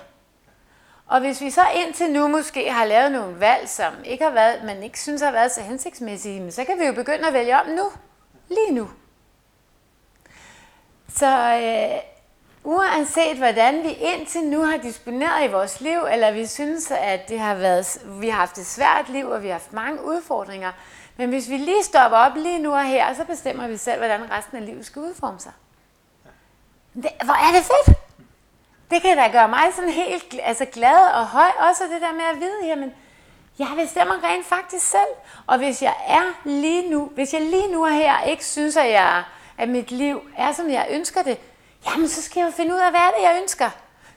Og 1.12 1.20
hvis 1.20 1.42
vi 1.42 1.50
så 1.50 1.62
indtil 1.76 2.12
nu 2.12 2.28
måske 2.28 2.72
har 2.72 2.86
lavet 2.86 3.12
nogle 3.12 3.40
valg, 3.40 3.70
som 3.70 3.94
ikke 4.06 4.24
har 4.24 4.32
været, 4.32 4.64
man 4.64 4.84
ikke 4.84 5.00
synes 5.00 5.22
har 5.22 5.32
været 5.32 5.52
så 5.52 5.62
hensigtsmæssige, 5.62 6.52
så 6.52 6.64
kan 6.64 6.80
vi 6.80 6.86
jo 6.86 6.94
begynde 6.94 7.28
at 7.28 7.34
vælge 7.34 7.60
om 7.60 7.68
nu. 7.68 7.92
Lige 8.48 8.72
nu. 8.72 8.90
Så 11.16 11.56
øh, 11.56 12.00
uanset 12.64 13.38
hvordan 13.38 13.84
vi 13.84 13.90
indtil 13.90 14.44
nu 14.44 14.62
har 14.62 14.78
disponeret 14.78 15.50
i 15.50 15.52
vores 15.52 15.82
liv, 15.82 16.00
eller 16.12 16.32
vi 16.32 16.46
synes, 16.46 16.92
at 16.92 17.30
det 17.30 17.40
har 17.40 17.56
været, 17.56 18.02
vi 18.06 18.30
har 18.30 18.40
haft 18.40 18.58
et 18.58 18.66
svært 18.66 19.10
liv, 19.10 19.30
og 19.30 19.44
vi 19.44 19.48
har 19.48 19.54
haft 19.54 19.74
mange 19.74 20.06
udfordringer, 20.06 20.72
men 21.18 21.30
hvis 21.30 21.50
vi 21.50 21.58
lige 21.58 21.84
stopper 21.84 22.18
op 22.18 22.36
lige 22.36 22.60
nu 22.60 22.74
og 22.74 22.86
her, 22.86 23.14
så 23.14 23.26
bestemmer 23.26 23.68
vi 23.68 23.78
selv, 23.78 23.98
hvordan 23.98 24.32
resten 24.32 24.58
af 24.58 24.66
livet 24.66 24.86
skal 24.86 25.02
udforme 25.02 25.40
sig. 25.40 25.52
Det, 26.94 27.10
hvor 27.24 27.34
er 27.34 27.56
det 27.56 27.64
fedt! 27.64 28.11
Det 28.92 29.02
kan 29.02 29.18
da 29.18 29.28
gøre 29.32 29.48
mig 29.48 29.64
sådan 29.76 29.90
helt 29.90 30.36
altså 30.44 30.66
glad 30.66 31.14
og 31.14 31.28
høj. 31.28 31.52
Også 31.70 31.84
det 31.84 32.02
der 32.02 32.14
med 32.14 32.26
at 32.34 32.40
vide, 32.40 32.68
jamen, 32.68 32.92
jeg 33.60 33.68
bestemmer 33.84 34.24
rent 34.24 34.46
faktisk 34.46 34.86
selv. 34.86 35.14
Og 35.48 35.58
hvis 35.58 35.82
jeg 35.82 35.96
er 36.08 36.22
lige 36.46 36.90
nu, 36.90 37.12
hvis 37.16 37.34
jeg 37.34 37.42
lige 37.42 37.72
nu 37.72 37.86
og 37.86 37.92
her 37.92 38.24
ikke 38.24 38.46
synes, 38.46 38.78
at, 38.78 38.92
jeg, 38.92 39.24
at 39.58 39.70
mit 39.70 39.92
liv 39.92 40.22
er, 40.38 40.52
som 40.52 40.70
jeg 40.70 40.88
ønsker 40.92 41.24
det, 41.24 41.38
jamen 41.86 42.08
så 42.08 42.22
skal 42.22 42.40
jeg 42.40 42.48
jo 42.48 42.52
finde 42.52 42.74
ud 42.74 42.80
af, 42.80 42.92
hvad 42.92 43.00
er 43.00 43.12
det, 43.18 43.24
jeg 43.24 43.40
ønsker. 43.42 43.70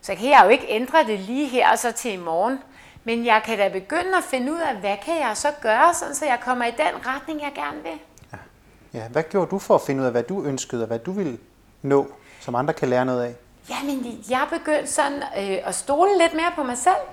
Så 0.02 0.14
kan 0.14 0.30
jeg 0.30 0.40
jo 0.44 0.48
ikke 0.48 0.66
ændre 0.68 1.04
det 1.04 1.18
lige 1.18 1.46
her 1.46 1.70
og 1.70 1.78
så 1.78 1.92
til 1.92 2.12
i 2.12 2.16
morgen. 2.16 2.58
Men 3.04 3.26
jeg 3.26 3.42
kan 3.44 3.58
da 3.58 3.68
begynde 3.68 4.16
at 4.16 4.24
finde 4.24 4.52
ud 4.52 4.58
af, 4.58 4.76
hvad 4.76 4.96
kan 5.04 5.18
jeg 5.20 5.36
så 5.36 5.48
gøre, 5.62 5.94
sådan, 5.94 6.14
så 6.14 6.24
jeg 6.24 6.38
kommer 6.44 6.64
i 6.64 6.70
den 6.70 7.06
retning, 7.06 7.40
jeg 7.40 7.52
gerne 7.54 7.82
vil. 7.82 7.98
Ja. 8.32 8.38
ja. 8.98 9.08
Hvad 9.08 9.22
gjorde 9.22 9.50
du 9.50 9.58
for 9.58 9.74
at 9.74 9.80
finde 9.80 10.00
ud 10.00 10.06
af, 10.06 10.12
hvad 10.12 10.22
du 10.22 10.44
ønskede, 10.44 10.82
og 10.82 10.86
hvad 10.86 10.98
du 10.98 11.12
ville 11.12 11.38
nå, 11.82 12.06
som 12.40 12.54
andre 12.54 12.74
kan 12.74 12.88
lære 12.88 13.04
noget 13.04 13.22
af? 13.24 13.34
Jamen, 13.68 14.24
jeg 14.30 14.46
begyndte 14.50 14.92
sådan 14.92 15.22
øh, 15.22 15.58
at 15.64 15.74
stole 15.74 16.18
lidt 16.18 16.34
mere 16.34 16.52
på 16.54 16.62
mig 16.62 16.78
selv. 16.78 17.04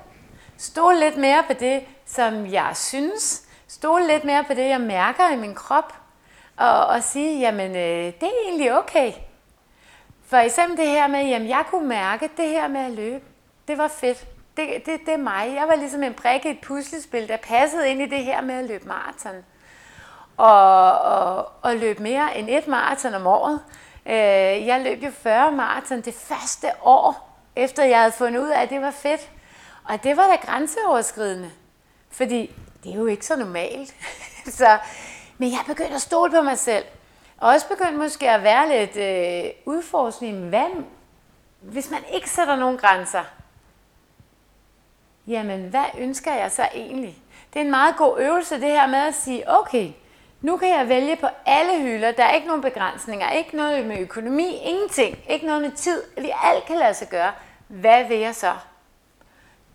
Stole 0.57 0.99
lidt 0.99 1.17
mere 1.17 1.43
på 1.47 1.53
det, 1.53 1.83
som 2.05 2.51
jeg 2.51 2.71
synes. 2.73 3.43
Stole 3.67 4.07
lidt 4.07 4.23
mere 4.23 4.43
på 4.43 4.53
det, 4.53 4.69
jeg 4.69 4.81
mærker 4.81 5.33
i 5.33 5.35
min 5.35 5.55
krop. 5.55 5.93
Og, 6.57 6.85
og 6.85 7.03
sige, 7.03 7.39
jamen, 7.39 7.71
øh, 7.71 8.05
det 8.05 8.23
er 8.23 8.45
egentlig 8.45 8.77
okay. 8.77 9.13
For 10.25 10.37
eksempel 10.37 10.77
det 10.77 10.87
her 10.87 11.07
med, 11.07 11.25
jamen, 11.25 11.49
jeg 11.49 11.63
kunne 11.69 11.87
mærke 11.87 12.29
det 12.37 12.49
her 12.49 12.67
med 12.67 12.81
at 12.81 12.91
løbe. 12.91 13.25
Det 13.67 13.77
var 13.77 13.87
fedt. 13.87 14.25
Det, 14.57 14.85
det, 14.85 14.99
det 15.05 15.13
er 15.13 15.17
mig. 15.17 15.53
Jeg 15.55 15.67
var 15.67 15.75
ligesom 15.75 16.03
en 16.03 16.13
brik 16.13 16.45
i 16.45 16.49
et 16.49 16.61
puslespil, 16.61 17.27
der 17.27 17.37
passede 17.37 17.89
ind 17.89 18.01
i 18.01 18.05
det 18.05 18.23
her 18.23 18.41
med 18.41 18.55
at 18.55 18.65
løbe 18.65 18.87
maraton. 18.87 19.45
Og, 20.37 20.99
og, 21.01 21.51
og 21.61 21.75
løbe 21.75 22.03
mere 22.03 22.37
end 22.37 22.49
et 22.49 22.67
maraton 22.67 23.13
om 23.13 23.27
året. 23.27 23.59
Øh, 24.05 24.67
jeg 24.67 24.81
løb 24.81 25.03
jo 25.03 25.11
40 25.11 25.51
maraton 25.51 26.01
det 26.01 26.13
første 26.13 26.67
år, 26.81 27.37
efter 27.55 27.83
jeg 27.83 27.99
havde 27.99 28.11
fundet 28.11 28.41
ud 28.41 28.49
af, 28.49 28.61
at 28.61 28.69
det 28.69 28.81
var 28.81 28.91
fedt. 28.91 29.29
Og 29.83 30.03
det 30.03 30.17
var 30.17 30.27
da 30.27 30.35
grænseoverskridende, 30.35 31.51
fordi 32.09 32.55
det 32.83 32.91
er 32.91 32.95
jo 32.95 33.05
ikke 33.05 33.25
så 33.25 33.35
normalt. 33.35 33.95
så, 34.59 34.77
men 35.37 35.51
jeg 35.51 35.59
begyndte 35.67 35.95
at 35.95 36.01
stole 36.01 36.31
på 36.31 36.41
mig 36.41 36.57
selv. 36.57 36.85
Og 37.37 37.49
også 37.49 37.67
begyndte 37.67 37.97
måske 37.97 38.29
at 38.29 38.43
være 38.43 38.69
lidt 38.69 38.95
øh, 38.95 39.51
udforskning. 39.65 40.49
Hvad, 40.49 40.83
hvis 41.61 41.89
man 41.91 42.03
ikke 42.13 42.29
sætter 42.29 42.55
nogen 42.55 42.77
grænser, 42.77 43.23
jamen 45.27 45.69
hvad 45.69 45.85
ønsker 45.97 46.33
jeg 46.33 46.51
så 46.51 46.67
egentlig? 46.75 47.17
Det 47.53 47.59
er 47.59 47.63
en 47.63 47.71
meget 47.71 47.95
god 47.97 48.19
øvelse 48.19 48.55
det 48.55 48.69
her 48.69 48.87
med 48.87 48.99
at 48.99 49.15
sige, 49.15 49.59
okay, 49.59 49.91
nu 50.41 50.57
kan 50.57 50.69
jeg 50.69 50.89
vælge 50.89 51.15
på 51.15 51.27
alle 51.45 51.81
hylder. 51.81 52.11
Der 52.11 52.23
er 52.23 52.33
ikke 52.33 52.47
nogen 52.47 52.61
begrænsninger, 52.61 53.31
ikke 53.31 53.55
noget 53.55 53.85
med 53.85 53.99
økonomi, 53.99 54.55
ingenting, 54.55 55.17
ikke 55.29 55.45
noget 55.45 55.61
med 55.61 55.71
tid. 55.71 56.03
Alt 56.43 56.65
kan 56.65 56.77
lade 56.77 56.93
sig 56.93 57.09
gøre. 57.09 57.31
Hvad 57.67 58.07
vil 58.07 58.17
jeg 58.17 58.35
så? 58.35 58.53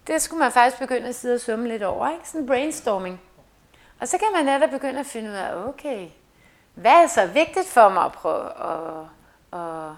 Det 0.07 0.23
skulle 0.23 0.41
man 0.41 0.53
faktisk 0.53 0.79
begynde 0.79 1.09
at 1.09 1.15
sidde 1.15 1.35
og 1.35 1.41
summe 1.41 1.69
lidt 1.69 1.83
over, 1.83 2.11
ikke? 2.11 2.29
Sådan 2.29 2.47
brainstorming. 2.47 3.21
Og 4.01 4.09
så 4.09 4.19
kan 4.19 4.29
man 4.35 4.45
netop 4.45 4.71
begynde 4.71 5.01
at 5.01 5.07
finde 5.07 5.31
ud 5.31 5.35
af, 5.35 5.55
okay, 5.69 6.09
hvad 6.75 6.93
er 6.93 7.07
så 7.07 7.27
vigtigt 7.27 7.69
for 7.69 7.89
mig 7.89 8.05
at 8.05 8.13
prøve 8.13 8.45
at, 8.45 9.07
at, 9.61 9.91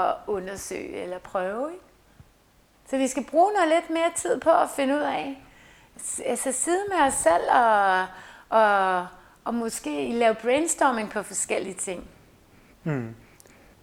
at 0.00 0.14
undersøge 0.26 1.02
eller 1.02 1.18
prøve, 1.18 1.72
ikke? 1.72 1.84
Så 2.90 2.96
vi 2.96 3.08
skal 3.08 3.24
bruge 3.24 3.52
noget 3.52 3.68
lidt 3.68 3.90
mere 3.90 4.10
tid 4.14 4.40
på 4.40 4.50
at 4.50 4.70
finde 4.70 4.94
ud 4.94 5.00
af, 5.00 5.42
altså 6.26 6.52
sidde 6.52 6.84
med 6.88 7.06
os 7.06 7.14
selv 7.14 7.50
og, 7.50 8.06
og, 8.48 9.06
og 9.46 9.54
måske 9.54 10.12
lave 10.12 10.34
brainstorming 10.34 11.10
på 11.10 11.22
forskellige 11.22 11.74
ting. 11.74 12.04
Mm. 12.84 13.14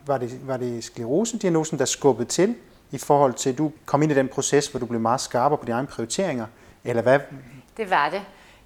Var 0.05 0.17
det, 0.17 0.48
var 0.48 0.58
det 0.58 0.84
sklerosediagnosen, 0.84 1.79
der 1.79 1.86
skubbede 1.86 2.29
til 2.29 2.55
i 2.91 2.98
forhold 2.98 3.34
til, 3.34 3.50
at 3.50 3.58
du 3.58 3.72
kom 3.86 4.03
ind 4.03 4.12
i 4.12 4.15
den 4.15 4.27
proces, 4.27 4.67
hvor 4.67 4.79
du 4.79 4.86
blev 4.86 5.01
meget 5.01 5.22
skarpere 5.22 5.58
på 5.58 5.65
dine 5.65 5.75
egne 5.75 5.88
prioriteringer? 5.88 6.46
Eller 6.84 7.01
hvad? 7.01 7.20
Det 7.77 7.89
var 7.89 8.10
det. 8.10 8.22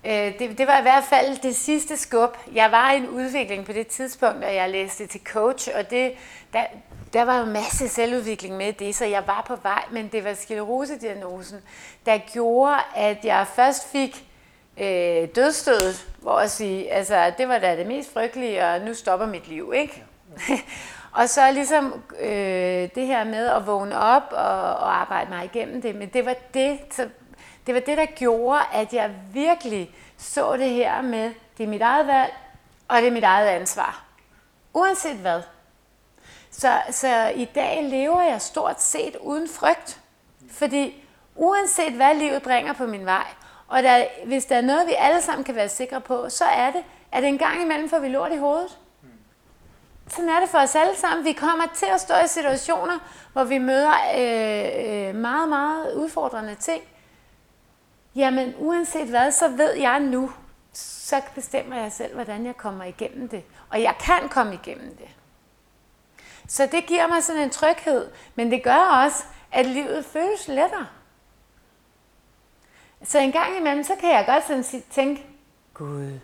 Øh, 0.05 0.39
det, 0.39 0.57
det 0.57 0.67
var 0.67 0.79
i 0.79 0.81
hvert 0.81 1.03
fald 1.03 1.41
det 1.43 1.55
sidste 1.55 1.97
skub. 1.97 2.37
Jeg 2.53 2.71
var 2.71 2.91
i 2.91 2.97
en 2.97 3.09
udvikling 3.09 3.65
på 3.65 3.73
det 3.73 3.87
tidspunkt, 3.87 4.41
da 4.41 4.53
jeg 4.53 4.69
læste 4.69 5.07
til 5.07 5.21
coach, 5.25 5.69
og 5.75 5.89
det, 5.89 6.11
der, 6.53 6.63
der 7.13 7.25
var 7.25 7.39
jo 7.39 7.45
masse 7.45 7.87
selvudvikling 7.87 8.57
med 8.57 8.73
det, 8.73 8.95
så 8.95 9.05
jeg 9.05 9.23
var 9.27 9.43
på 9.47 9.55
vej, 9.55 9.83
men 9.91 10.07
det 10.07 10.23
var 10.23 10.33
sklerosediagnosen, 10.33 11.57
der 12.05 12.17
gjorde, 12.17 12.77
at 12.95 13.25
jeg 13.25 13.47
først 13.55 13.91
fik 13.91 14.26
øh, 14.79 15.27
dødstødet, 15.35 16.07
hvor 16.21 16.39
at 16.39 16.51
sige, 16.51 16.91
altså 16.91 17.31
det 17.37 17.47
var 17.47 17.59
da 17.59 17.75
det 17.75 17.87
mest 17.87 18.13
frygtelige, 18.13 18.65
og 18.65 18.81
nu 18.81 18.93
stopper 18.93 19.25
mit 19.25 19.47
liv, 19.47 19.73
ikke? 19.75 20.03
og 21.19 21.29
så 21.29 21.51
ligesom 21.51 22.03
øh, 22.19 22.89
det 22.95 23.07
her 23.07 23.23
med 23.23 23.47
at 23.47 23.67
vågne 23.67 23.99
op 23.99 24.23
og, 24.31 24.61
og 24.61 25.01
arbejde 25.01 25.29
mig 25.29 25.45
igennem 25.45 25.81
det, 25.81 25.95
men 25.95 26.09
det 26.09 26.25
var 26.25 26.35
det, 26.53 26.79
så 26.91 27.09
det 27.67 27.75
var 27.75 27.81
det, 27.81 27.97
der 27.97 28.05
gjorde, 28.05 28.61
at 28.73 28.93
jeg 28.93 29.11
virkelig 29.33 29.91
så 30.17 30.57
det 30.57 30.69
her 30.69 31.01
med, 31.01 31.33
det 31.57 31.63
er 31.63 31.67
mit 31.67 31.81
eget 31.81 32.07
valg, 32.07 32.33
og 32.87 32.97
det 32.97 33.07
er 33.07 33.11
mit 33.11 33.23
eget 33.23 33.47
ansvar. 33.47 34.03
Uanset 34.73 35.17
hvad. 35.17 35.41
Så, 36.51 36.81
så 36.91 37.27
i 37.35 37.45
dag 37.45 37.83
lever 37.83 38.21
jeg 38.21 38.41
stort 38.41 38.81
set 38.81 39.15
uden 39.15 39.49
frygt. 39.49 39.99
Fordi 40.51 41.03
uanset 41.35 41.93
hvad 41.93 42.15
livet 42.15 42.43
bringer 42.43 42.73
på 42.73 42.85
min 42.85 43.05
vej, 43.05 43.25
og 43.67 43.83
der, 43.83 44.05
hvis 44.25 44.45
der 44.45 44.55
er 44.55 44.61
noget, 44.61 44.87
vi 44.87 44.93
alle 44.97 45.21
sammen 45.21 45.43
kan 45.43 45.55
være 45.55 45.69
sikre 45.69 46.01
på, 46.01 46.29
så 46.29 46.45
er 46.45 46.71
det, 46.71 46.83
at 47.11 47.23
en 47.23 47.37
gang 47.37 47.61
imellem 47.61 47.89
får 47.89 47.99
vi 47.99 48.07
lort 48.07 48.31
i 48.31 48.37
hovedet. 48.37 48.77
Sådan 50.07 50.29
er 50.29 50.39
det 50.39 50.49
for 50.49 50.57
os 50.57 50.75
alle 50.75 50.95
sammen. 50.95 51.25
Vi 51.25 51.33
kommer 51.33 51.65
til 51.75 51.85
at 51.85 52.01
stå 52.01 52.13
i 52.25 52.27
situationer, 52.27 52.99
hvor 53.33 53.43
vi 53.43 53.57
møder 53.57 53.93
øh, 54.17 55.09
øh, 55.09 55.15
meget, 55.15 55.49
meget 55.49 55.93
udfordrende 55.93 56.55
ting. 56.55 56.83
Jamen, 58.15 58.53
uanset 58.57 59.07
hvad, 59.07 59.31
så 59.31 59.47
ved 59.47 59.73
jeg 59.73 59.99
nu, 59.99 60.31
så 60.73 61.21
bestemmer 61.35 61.75
jeg 61.75 61.91
selv, 61.91 62.13
hvordan 62.13 62.45
jeg 62.45 62.57
kommer 62.57 62.83
igennem 62.83 63.29
det. 63.29 63.43
Og 63.69 63.81
jeg 63.81 63.95
kan 63.99 64.29
komme 64.29 64.53
igennem 64.53 64.97
det. 64.97 65.07
Så 66.47 66.65
det 66.71 66.85
giver 66.85 67.07
mig 67.07 67.23
sådan 67.23 67.41
en 67.41 67.49
tryghed, 67.49 68.07
men 68.35 68.51
det 68.51 68.63
gør 68.63 69.03
også, 69.05 69.23
at 69.51 69.65
livet 69.65 70.05
føles 70.05 70.47
lettere. 70.47 70.87
Så 73.03 73.19
en 73.19 73.31
gang 73.31 73.57
imellem, 73.57 73.83
så 73.83 73.93
kan 73.99 74.09
jeg 74.09 74.25
godt 74.27 74.47
sådan 74.47 74.83
tænke, 74.91 75.25
Gud, 75.73 76.19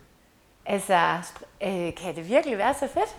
altså, 0.66 1.18
øh, 1.64 1.96
kan 1.96 2.16
det 2.16 2.30
virkelig 2.30 2.58
være 2.58 2.74
så 2.74 2.88
fedt? 2.88 3.16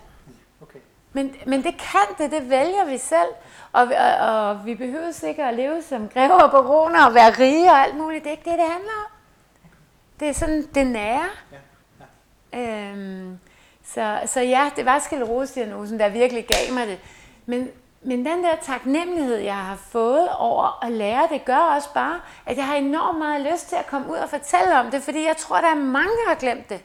Okay. 0.63 0.79
Men, 1.13 1.37
men 1.47 1.63
det 1.63 1.75
kan 1.79 2.17
det, 2.19 2.31
det 2.31 2.51
vælger 2.51 2.85
vi 2.85 2.99
selv. 2.99 3.29
Og, 3.73 3.83
og, 3.83 4.29
og 4.29 4.67
vi 4.67 4.75
behøver 4.75 5.11
sikkert 5.11 5.49
at 5.49 5.55
leve 5.55 5.83
som 5.83 6.09
grever 6.09 6.43
og 6.43 6.51
baroner 6.51 7.07
og 7.07 7.15
være 7.15 7.31
rige 7.31 7.71
og 7.71 7.79
alt 7.79 7.97
muligt. 7.97 8.25
Det 8.25 8.31
er 8.31 8.37
ikke 8.37 8.51
det, 8.51 8.59
det 8.59 8.69
handler 8.69 9.05
om. 9.07 9.11
Det 10.21 10.29
er 10.29 10.33
sådan 10.33 10.69
det 10.75 10.87
nære. 10.87 11.29
Ja. 11.53 11.59
Ja. 12.53 12.91
Øhm, 12.91 13.39
så, 13.85 14.21
så 14.27 14.41
ja, 14.41 14.71
det 14.77 14.85
var 14.85 14.99
sklerosediagnosen, 14.99 15.99
der 15.99 16.09
virkelig 16.09 16.47
gav 16.47 16.75
mig 16.75 16.87
det. 16.87 16.99
Men, 17.47 17.71
men 18.05 18.27
den 18.27 18.45
der 18.45 18.57
taknemmelighed, 18.63 19.37
jeg 19.37 19.57
har 19.57 19.77
fået 19.77 20.29
over 20.39 20.85
at 20.85 20.93
lære 20.93 21.29
det, 21.31 21.45
gør 21.45 21.57
også 21.57 21.89
bare, 21.95 22.21
at 22.47 22.57
jeg 22.57 22.67
har 22.67 22.75
enormt 22.75 23.19
meget 23.19 23.53
lyst 23.53 23.69
til 23.69 23.77
at 23.77 23.87
komme 23.87 24.11
ud 24.11 24.17
og 24.17 24.29
fortælle 24.29 24.81
om 24.81 24.91
det, 24.91 25.03
fordi 25.03 25.27
jeg 25.27 25.37
tror, 25.37 25.61
der 25.61 25.69
er 25.69 25.75
mange, 25.75 26.11
der 26.11 26.29
har 26.29 26.35
glemt 26.35 26.69
det. 26.69 26.81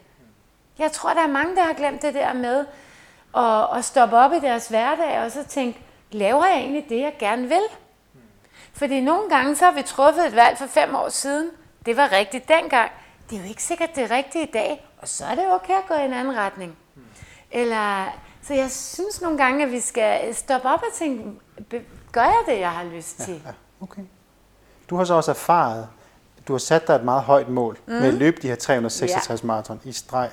Jeg 0.79 0.91
tror, 0.91 1.13
der 1.13 1.21
er 1.21 1.27
mange, 1.27 1.55
der 1.55 1.63
har 1.63 1.73
glemt 1.73 2.01
det 2.01 2.13
der 2.13 2.33
med 2.33 2.65
at, 3.37 3.77
at 3.77 3.85
stoppe 3.85 4.17
op 4.17 4.33
i 4.33 4.39
deres 4.39 4.67
hverdag 4.67 5.19
og 5.19 5.31
så 5.31 5.43
tænke, 5.43 5.79
laver 6.11 6.45
jeg 6.45 6.57
egentlig 6.57 6.85
det, 6.89 7.01
jeg 7.01 7.13
gerne 7.19 7.47
vil? 7.47 7.63
Fordi 8.73 9.01
nogle 9.01 9.29
gange 9.29 9.55
så 9.55 9.65
har 9.65 9.71
vi 9.71 9.81
truffet 9.81 10.27
et 10.27 10.35
valg 10.35 10.57
for 10.57 10.67
fem 10.67 10.95
år 10.95 11.09
siden. 11.09 11.49
Det 11.85 11.97
var 11.97 12.11
rigtigt 12.11 12.47
dengang. 12.47 12.91
Det 13.29 13.37
er 13.37 13.41
jo 13.41 13.47
ikke 13.47 13.63
sikkert, 13.63 13.95
det 13.95 14.03
er 14.11 14.15
rigtigt 14.15 14.49
i 14.49 14.51
dag. 14.51 14.87
Og 15.01 15.07
så 15.07 15.25
er 15.25 15.35
det 15.35 15.53
okay 15.53 15.73
at 15.73 15.87
gå 15.87 15.93
i 15.93 16.05
en 16.05 16.13
anden 16.13 16.37
retning. 16.37 16.77
Eller, 17.51 18.05
så 18.43 18.53
jeg 18.53 18.71
synes 18.71 19.21
nogle 19.21 19.37
gange, 19.37 19.65
at 19.65 19.71
vi 19.71 19.79
skal 19.79 20.35
stoppe 20.35 20.67
op 20.67 20.79
og 20.79 20.93
tænke, 20.93 21.23
gør 22.11 22.23
jeg 22.23 22.43
det, 22.47 22.59
jeg 22.59 22.71
har 22.71 22.83
lyst 22.83 23.17
til? 23.19 23.41
Ja. 23.45 23.51
Okay. 23.81 24.01
Du 24.89 24.95
har 24.95 25.03
så 25.03 25.13
også 25.13 25.31
erfaret, 25.31 25.87
du 26.47 26.53
har 26.53 26.57
sat 26.57 26.87
dig 26.87 26.93
et 26.93 27.03
meget 27.03 27.23
højt 27.23 27.49
mål 27.49 27.77
mm. 27.85 27.93
med 27.93 28.07
at 28.07 28.13
løbe 28.13 28.41
de 28.41 28.47
her 28.47 28.55
366 28.55 29.41
ja. 29.41 29.47
maraton 29.47 29.81
i 29.83 29.91
streg, 29.91 30.29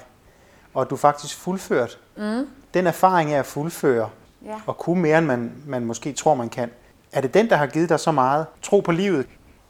og 0.74 0.90
du 0.90 0.96
faktisk 0.96 1.36
fuldført. 1.36 1.98
Mm. 2.16 2.48
Den 2.74 2.86
erfaring 2.86 3.32
af 3.32 3.38
at 3.38 3.46
fuldføre, 3.46 4.10
ja. 4.44 4.60
og 4.66 4.78
kunne 4.78 5.02
mere, 5.02 5.18
end 5.18 5.26
man, 5.26 5.62
man 5.66 5.84
måske 5.84 6.12
tror, 6.12 6.34
man 6.34 6.48
kan, 6.48 6.70
er 7.12 7.20
det 7.20 7.34
den, 7.34 7.50
der 7.50 7.56
har 7.56 7.66
givet 7.66 7.88
dig 7.88 8.00
så 8.00 8.12
meget 8.12 8.46
tro 8.62 8.80
på 8.80 8.92
livet? 8.92 9.26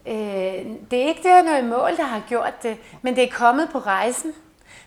Øh, 0.06 0.14
det 0.90 1.02
er 1.02 1.08
ikke 1.08 1.22
det 1.22 1.30
her 1.30 1.42
noget 1.42 1.64
mål, 1.64 1.96
der 1.96 2.04
har 2.04 2.22
gjort 2.28 2.62
det, 2.62 2.76
men 3.02 3.16
det 3.16 3.24
er 3.24 3.30
kommet 3.32 3.68
på 3.72 3.78
rejsen. 3.78 4.32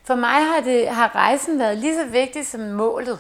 For 0.04 0.16
mig 0.16 0.46
har, 0.46 0.62
det, 0.62 0.88
har 0.88 1.16
rejsen 1.16 1.60
været 1.60 1.78
lige 1.78 1.96
så 1.96 2.06
vigtig 2.06 2.48
som 2.48 2.62
målet. 2.62 3.20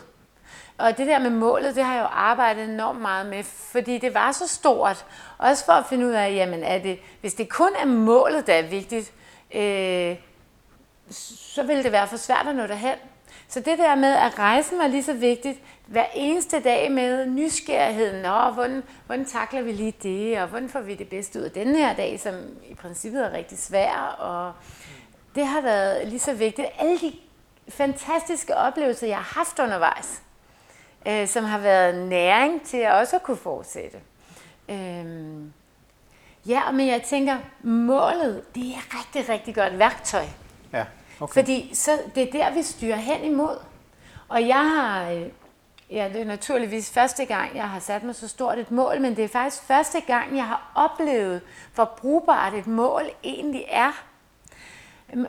Og 0.80 0.98
det 0.98 1.08
der 1.08 1.20
med 1.20 1.30
målet, 1.30 1.76
det 1.76 1.84
har 1.84 1.94
jeg 1.94 2.02
jo 2.02 2.08
arbejdet 2.12 2.70
enormt 2.70 3.02
meget 3.02 3.26
med, 3.26 3.44
fordi 3.44 3.98
det 3.98 4.14
var 4.14 4.32
så 4.32 4.48
stort. 4.48 5.06
Også 5.38 5.66
for 5.66 5.74
at 5.74 5.86
finde 5.86 6.08
ud 6.08 6.12
af, 6.12 6.34
jamen 6.34 6.64
er 6.64 6.80
det, 6.80 7.00
hvis 7.22 7.34
det 7.34 7.50
kun 7.50 7.72
er 7.82 7.86
målet, 7.86 8.48
der 8.48 8.54
er 8.54 8.62
vigtigt, 8.68 9.14
øh, 9.56 10.16
så 11.56 11.64
vil 11.64 11.84
det 11.84 11.92
være 11.92 12.08
for 12.08 12.18
svært 12.18 12.48
at 12.48 12.56
nå 12.56 12.68
derhen. 12.68 12.98
Så 13.48 13.60
det 13.60 13.78
der 13.78 13.96
med, 13.96 14.14
at 14.14 14.40
rejsen 14.40 14.80
var 14.80 14.88
lige 14.88 15.04
så 15.04 15.14
vigtigt, 15.14 15.60
hver 15.88 16.06
eneste 16.16 16.60
dag 16.60 16.92
med 16.92 17.26
nysgerrigheden, 17.26 18.26
og 18.26 18.54
hvordan, 18.54 18.84
hvordan 19.06 19.26
takler 19.26 19.62
vi 19.62 19.72
lige 19.72 19.94
det, 20.04 20.42
og 20.42 20.48
hvordan 20.48 20.70
får 20.70 20.82
vi 20.82 20.96
det 20.96 21.10
bedste 21.10 21.40
ud 21.40 21.44
af 21.44 21.52
den 21.52 21.76
her 21.76 21.96
dag, 21.96 22.20
som 22.20 22.36
i 22.70 22.76
princippet 22.76 23.26
er 23.26 23.34
rigtig 23.34 23.58
svær, 23.58 24.16
og 24.20 24.54
det 25.36 25.48
har 25.48 25.62
været 25.62 26.08
lige 26.08 26.20
så 26.20 26.34
vigtigt. 26.34 26.68
Alle 26.80 27.00
de 27.00 27.14
fantastiske 27.70 28.56
oplevelser, 28.56 29.08
jeg 29.08 29.18
har 29.18 29.40
haft 29.40 29.60
undervejs, 29.60 30.22
øh, 31.08 31.28
som 31.28 31.44
har 31.44 31.60
været 31.60 32.08
næring 32.08 32.64
til 32.64 32.78
at 32.78 32.94
også 32.94 33.20
kunne 33.20 33.38
fortsætte. 33.38 33.98
Øh, 34.70 35.06
ja, 36.46 36.72
men 36.72 36.88
jeg 36.88 37.02
tænker, 37.04 37.38
målet, 37.64 38.56
det 38.56 38.64
er 38.64 39.00
rigtig, 39.00 39.30
rigtig 39.30 39.56
godt 39.56 39.80
værktøj. 39.80 40.26
Ja, 40.74 40.86
okay. 41.20 41.34
Fordi 41.34 41.72
så, 41.74 41.92
det 42.16 42.24
er 42.24 42.32
der, 42.32 42.54
vi 42.54 42.64
styrer 42.64 42.96
hen 42.96 43.24
imod. 43.24 43.58
Og 44.28 44.48
jeg 44.48 44.70
har, 44.70 45.10
øh, 45.10 45.26
ja, 45.92 46.10
det 46.14 46.22
er 46.22 46.26
naturligvis 46.26 46.92
første 46.92 47.26
gang, 47.26 47.56
jeg 47.56 47.70
har 47.70 47.80
sat 47.80 48.04
mig 48.04 48.16
så 48.16 48.28
stort 48.28 48.58
et 48.58 48.72
mål, 48.72 49.02
men 49.02 49.16
det 49.16 49.24
er 49.24 49.28
faktisk 49.28 49.64
første 49.64 50.02
gang, 50.02 50.36
jeg 50.36 50.46
har 50.46 50.72
oplevet, 50.76 51.42
hvor 51.76 51.94
brugbart 51.98 52.54
et 52.54 52.68
mål 52.68 53.04
egentlig 53.24 53.66
er. 53.70 54.09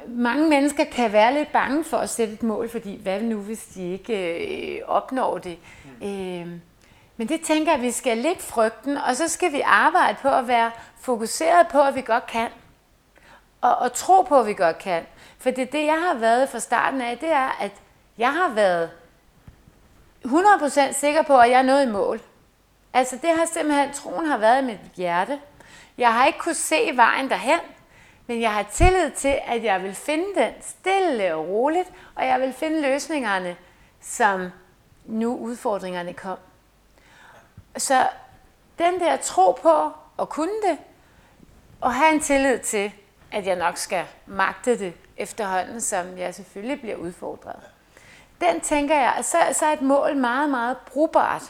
Mange 0.06 0.48
mennesker 0.48 0.84
kan 0.84 1.12
være 1.12 1.34
lidt 1.34 1.52
bange 1.52 1.84
for 1.84 1.96
at 1.96 2.10
sætte 2.10 2.32
et 2.32 2.42
mål, 2.42 2.68
fordi 2.68 3.02
hvad 3.02 3.20
nu, 3.20 3.36
hvis 3.36 3.64
de 3.64 3.92
ikke 3.92 4.76
øh, 4.76 4.80
opnår 4.86 5.38
det? 5.38 5.58
Mm. 6.00 6.06
Øh, 6.06 6.48
men 7.16 7.28
det 7.28 7.40
tænker 7.40 7.72
jeg, 7.72 7.78
at 7.78 7.82
vi 7.82 7.90
skal 7.90 8.18
lægge 8.18 8.42
frygten, 8.42 8.96
og 8.96 9.16
så 9.16 9.28
skal 9.28 9.52
vi 9.52 9.60
arbejde 9.60 10.16
på 10.22 10.28
at 10.28 10.48
være 10.48 10.70
fokuseret 11.00 11.68
på, 11.68 11.82
at 11.82 11.94
vi 11.94 12.00
godt 12.00 12.26
kan. 12.26 12.48
Og, 13.60 13.76
og 13.76 13.92
tro 13.92 14.22
på, 14.22 14.40
at 14.40 14.46
vi 14.46 14.54
godt 14.54 14.78
kan. 14.78 15.02
For 15.38 15.50
det, 15.50 15.72
det, 15.72 15.86
jeg 15.86 16.02
har 16.08 16.14
været 16.14 16.48
fra 16.48 16.58
starten 16.58 17.00
af, 17.00 17.18
det 17.18 17.32
er, 17.32 17.56
at 17.60 17.72
jeg 18.18 18.32
har 18.32 18.48
været 18.48 18.90
100% 20.24 20.92
sikker 20.92 21.22
på, 21.22 21.38
at 21.38 21.50
jeg 21.50 21.58
er 21.58 21.62
nået 21.62 21.86
i 21.86 21.90
mål. 21.90 22.20
Altså 22.92 23.18
det 23.22 23.30
har 23.30 23.46
simpelthen, 23.52 23.92
troen 23.92 24.26
har 24.26 24.38
været 24.38 24.62
i 24.62 24.66
mit 24.66 24.80
hjerte. 24.96 25.38
Jeg 25.98 26.12
har 26.14 26.26
ikke 26.26 26.38
kunne 26.38 26.54
se 26.54 26.90
vejen 26.94 27.30
derhen, 27.30 27.60
men 28.30 28.40
jeg 28.40 28.54
har 28.54 28.62
tillid 28.62 29.10
til, 29.10 29.38
at 29.46 29.64
jeg 29.64 29.82
vil 29.82 29.94
finde 29.94 30.24
den 30.34 30.52
stille 30.60 31.34
og 31.34 31.48
roligt, 31.48 31.92
og 32.14 32.26
jeg 32.26 32.40
vil 32.40 32.52
finde 32.52 32.82
løsningerne, 32.82 33.56
som 34.00 34.50
nu 35.04 35.36
udfordringerne 35.36 36.12
kom. 36.12 36.38
Så 37.76 38.08
den 38.78 39.00
der 39.00 39.16
tro 39.16 39.52
på 39.52 39.92
at 40.20 40.28
kunne 40.28 40.62
det, 40.68 40.78
og 41.80 41.94
have 41.94 42.12
en 42.12 42.20
tillid 42.20 42.58
til, 42.58 42.92
at 43.32 43.46
jeg 43.46 43.56
nok 43.56 43.76
skal 43.76 44.04
magte 44.26 44.78
det 44.78 44.94
efterhånden, 45.16 45.80
som 45.80 46.18
jeg 46.18 46.34
selvfølgelig 46.34 46.80
bliver 46.80 46.96
udfordret. 46.96 47.60
Den 48.40 48.60
tænker 48.60 48.96
jeg, 48.96 49.18
så, 49.22 49.38
så 49.52 49.66
er 49.66 49.72
et 49.72 49.82
mål 49.82 50.16
meget, 50.16 50.50
meget 50.50 50.76
brugbart. 50.76 51.42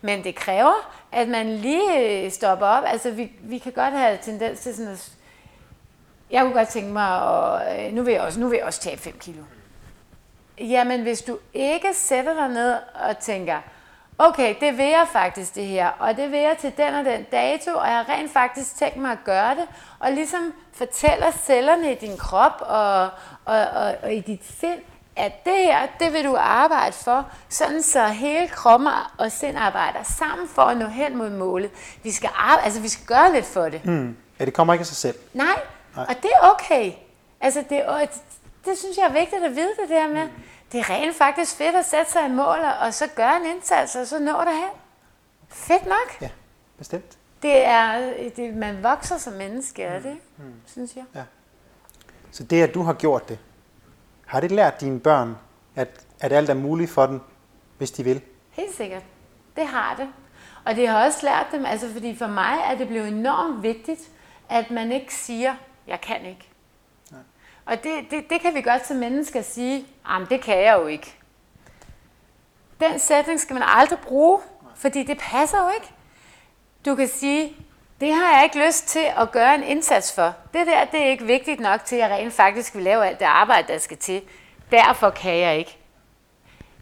Men 0.00 0.24
det 0.24 0.34
kræver, 0.34 0.92
at 1.12 1.28
man 1.28 1.56
lige 1.56 2.30
stopper 2.30 2.66
op. 2.66 2.84
Altså, 2.86 3.10
vi, 3.10 3.32
vi 3.40 3.58
kan 3.58 3.72
godt 3.72 3.94
have 3.94 4.18
tendens 4.22 4.60
til 4.60 4.76
sådan 4.76 4.92
at 4.92 5.17
jeg 6.30 6.42
kunne 6.42 6.52
godt 6.52 6.68
tænke 6.68 6.92
mig, 6.92 7.22
at 7.62 7.86
øh, 7.86 7.94
nu 7.94 8.02
vil 8.02 8.12
jeg 8.12 8.22
også, 8.22 8.40
nu 8.40 8.48
vil 8.48 8.56
jeg 8.56 8.66
også 8.66 8.80
tage 8.80 8.96
5 8.96 9.18
kilo. 9.18 9.42
Jamen, 10.60 11.02
hvis 11.02 11.22
du 11.22 11.38
ikke 11.54 11.88
sætter 11.94 12.34
dig 12.34 12.48
ned 12.48 12.74
og 12.94 13.18
tænker, 13.18 13.58
okay, 14.18 14.54
det 14.60 14.78
vil 14.78 14.86
jeg 14.86 15.06
faktisk 15.12 15.54
det 15.54 15.66
her, 15.66 15.88
og 15.98 16.16
det 16.16 16.32
vil 16.32 16.40
jeg 16.40 16.56
til 16.60 16.72
den 16.76 16.94
og 16.94 17.04
den 17.04 17.22
dato, 17.32 17.70
og 17.70 17.86
jeg 17.86 17.96
har 17.96 18.08
rent 18.08 18.32
faktisk 18.32 18.76
tænkt 18.76 18.96
mig 18.96 19.12
at 19.12 19.18
gøre 19.24 19.54
det, 19.54 19.64
og 19.98 20.12
ligesom 20.12 20.52
fortæller 20.72 21.30
cellerne 21.30 21.92
i 21.92 21.94
din 21.94 22.16
krop 22.16 22.60
og, 22.60 23.02
og, 23.44 23.60
og, 23.74 23.94
og 24.02 24.14
i 24.14 24.20
dit 24.20 24.42
sind, 24.60 24.80
at 25.16 25.44
det 25.44 25.56
her, 25.56 25.86
det 26.00 26.12
vil 26.12 26.24
du 26.24 26.36
arbejde 26.36 26.92
for, 26.92 27.26
sådan 27.48 27.82
så 27.82 28.06
hele 28.06 28.48
kroppen 28.48 28.88
og 29.18 29.32
sind 29.32 29.58
arbejder 29.58 30.02
sammen 30.02 30.48
for 30.48 30.62
at 30.62 30.76
nå 30.76 30.86
hen 30.86 31.16
mod 31.16 31.30
målet. 31.30 31.70
Vi 32.02 32.10
skal, 32.10 32.30
arbejde, 32.34 32.64
altså, 32.64 32.80
vi 32.80 32.88
skal 32.88 33.06
gøre 33.06 33.32
lidt 33.32 33.46
for 33.46 33.68
det. 33.68 33.84
Mm. 33.84 34.16
Ja, 34.40 34.44
det 34.44 34.54
kommer 34.54 34.74
ikke 34.74 34.82
af 34.82 34.86
sig 34.86 34.96
selv. 34.96 35.14
Nej, 35.34 35.60
Nej. 35.98 36.06
og 36.08 36.22
det 36.22 36.30
er 36.42 36.50
okay. 36.50 36.92
Altså, 37.40 37.64
det, 37.70 37.84
og 37.84 38.00
det, 38.00 38.22
det 38.64 38.78
synes 38.78 38.96
jeg 38.96 39.04
er 39.04 39.12
vigtigt 39.12 39.44
at 39.44 39.56
vide 39.56 39.70
det 39.80 39.88
der 39.88 40.08
med. 40.08 40.24
Mm. 40.24 40.30
Det 40.72 40.80
er 40.80 40.90
rent 40.90 41.16
faktisk 41.16 41.56
fedt 41.56 41.76
at 41.76 41.84
sætte 41.84 42.12
sig 42.12 42.26
i 42.26 42.32
mål, 42.32 42.58
og 42.80 42.94
så 42.94 43.06
gøre 43.16 43.36
en 43.36 43.46
indsats, 43.46 43.96
og 43.96 44.06
så 44.06 44.18
nå 44.18 44.32
derhen. 44.32 44.70
Fedt 45.48 45.86
nok. 45.86 46.20
Ja, 46.20 46.30
bestemt. 46.78 47.18
Det 47.42 47.64
er, 47.64 48.12
det, 48.36 48.54
man 48.54 48.82
vokser 48.82 49.18
som 49.18 49.32
menneske, 49.32 49.82
er 49.82 50.00
det, 50.00 50.18
mm. 50.36 50.54
synes 50.66 50.96
jeg. 50.96 51.04
Ja. 51.14 51.22
Så 52.30 52.44
det, 52.44 52.62
at 52.62 52.74
du 52.74 52.82
har 52.82 52.92
gjort 52.92 53.28
det, 53.28 53.38
har 54.26 54.40
det 54.40 54.50
lært 54.50 54.80
dine 54.80 55.00
børn, 55.00 55.36
at, 55.76 55.88
at 56.20 56.32
alt 56.32 56.50
er 56.50 56.54
muligt 56.54 56.90
for 56.90 57.06
dem, 57.06 57.20
hvis 57.78 57.90
de 57.90 58.04
vil? 58.04 58.20
Helt 58.50 58.74
sikkert. 58.74 59.02
Det 59.56 59.66
har 59.66 59.94
det. 59.96 60.08
Og 60.64 60.76
det 60.76 60.88
har 60.88 61.04
også 61.04 61.18
lært 61.22 61.46
dem, 61.52 61.66
altså 61.66 61.92
fordi 61.92 62.16
for 62.16 62.26
mig 62.26 62.58
er 62.64 62.74
det 62.74 62.88
blevet 62.88 63.08
enormt 63.08 63.62
vigtigt, 63.62 64.00
at 64.48 64.70
man 64.70 64.92
ikke 64.92 65.14
siger, 65.14 65.54
jeg 65.88 66.00
kan 66.00 66.26
ikke. 66.26 66.48
Nej. 67.10 67.20
Og 67.66 67.84
det, 67.84 68.10
det, 68.10 68.30
det 68.30 68.40
kan 68.40 68.54
vi 68.54 68.62
godt 68.62 68.86
som 68.86 68.96
mennesker 68.96 69.42
sige, 69.42 69.86
men 70.18 70.26
det 70.30 70.40
kan 70.40 70.58
jeg 70.58 70.78
jo 70.78 70.86
ikke. 70.86 71.14
Den 72.80 72.98
sætning 72.98 73.40
skal 73.40 73.54
man 73.54 73.62
aldrig 73.66 73.98
bruge, 73.98 74.40
fordi 74.76 75.02
det 75.02 75.18
passer 75.18 75.58
jo 75.62 75.70
ikke. 75.74 75.90
Du 76.84 76.94
kan 76.94 77.08
sige, 77.08 77.56
det 78.00 78.14
har 78.14 78.34
jeg 78.34 78.44
ikke 78.44 78.66
lyst 78.66 78.86
til 78.86 79.06
at 79.16 79.32
gøre 79.32 79.54
en 79.54 79.62
indsats 79.62 80.14
for. 80.14 80.34
Det 80.54 80.66
der, 80.66 80.84
det 80.84 81.00
er 81.00 81.10
ikke 81.10 81.24
vigtigt 81.24 81.60
nok 81.60 81.84
til, 81.84 81.96
at 81.96 82.02
jeg 82.02 82.10
rent 82.10 82.32
faktisk 82.34 82.74
vil 82.74 82.82
lave 82.82 83.06
alt 83.06 83.18
det 83.18 83.24
arbejde, 83.24 83.72
der 83.72 83.78
skal 83.78 83.96
til. 83.96 84.22
Derfor 84.70 85.10
kan 85.10 85.36
jeg 85.36 85.58
ikke. 85.58 85.78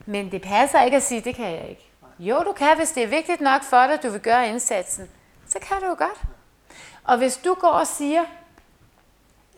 Men 0.07 0.33
det 0.33 0.43
passer 0.43 0.83
ikke 0.83 0.97
at 0.97 1.03
sige, 1.03 1.21
det 1.21 1.35
kan 1.35 1.53
jeg 1.53 1.69
ikke. 1.69 1.91
Jo, 2.19 2.43
du 2.43 2.53
kan, 2.53 2.77
hvis 2.77 2.91
det 2.91 3.03
er 3.03 3.07
vigtigt 3.07 3.41
nok 3.41 3.63
for 3.63 3.83
dig, 3.83 3.93
at 3.93 4.03
du 4.03 4.11
vil 4.11 4.21
gøre 4.21 4.49
indsatsen. 4.49 5.11
Så 5.49 5.59
kan 5.59 5.77
du 5.81 5.87
jo 5.87 5.95
godt. 5.99 6.21
Og 7.05 7.19
hvis 7.19 7.37
du 7.37 7.55
går 7.55 7.69
og 7.69 7.87
siger, 7.87 8.25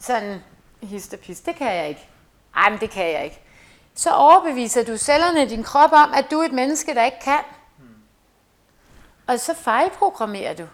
sådan, 0.01 0.43
histopis, 0.83 1.41
det 1.41 1.57
kan 1.57 1.77
jeg 1.77 1.89
ikke. 1.89 2.09
Ej, 2.57 2.71
men 2.71 2.81
det 2.81 2.91
kan 2.91 3.13
jeg 3.13 3.25
ikke. 3.25 3.41
Så 3.95 4.11
overbeviser 4.11 4.85
du 4.85 4.97
cellerne 4.97 5.43
i 5.43 5.49
din 5.49 5.63
krop 5.63 5.93
om, 5.93 6.13
at 6.15 6.31
du 6.31 6.39
er 6.41 6.45
et 6.45 6.53
menneske, 6.53 6.95
der 6.95 7.05
ikke 7.05 7.21
kan. 7.25 7.41
Og 9.27 9.41
så 9.41 9.55
fejlprogrammerer 9.55 10.55
du. 10.55 10.67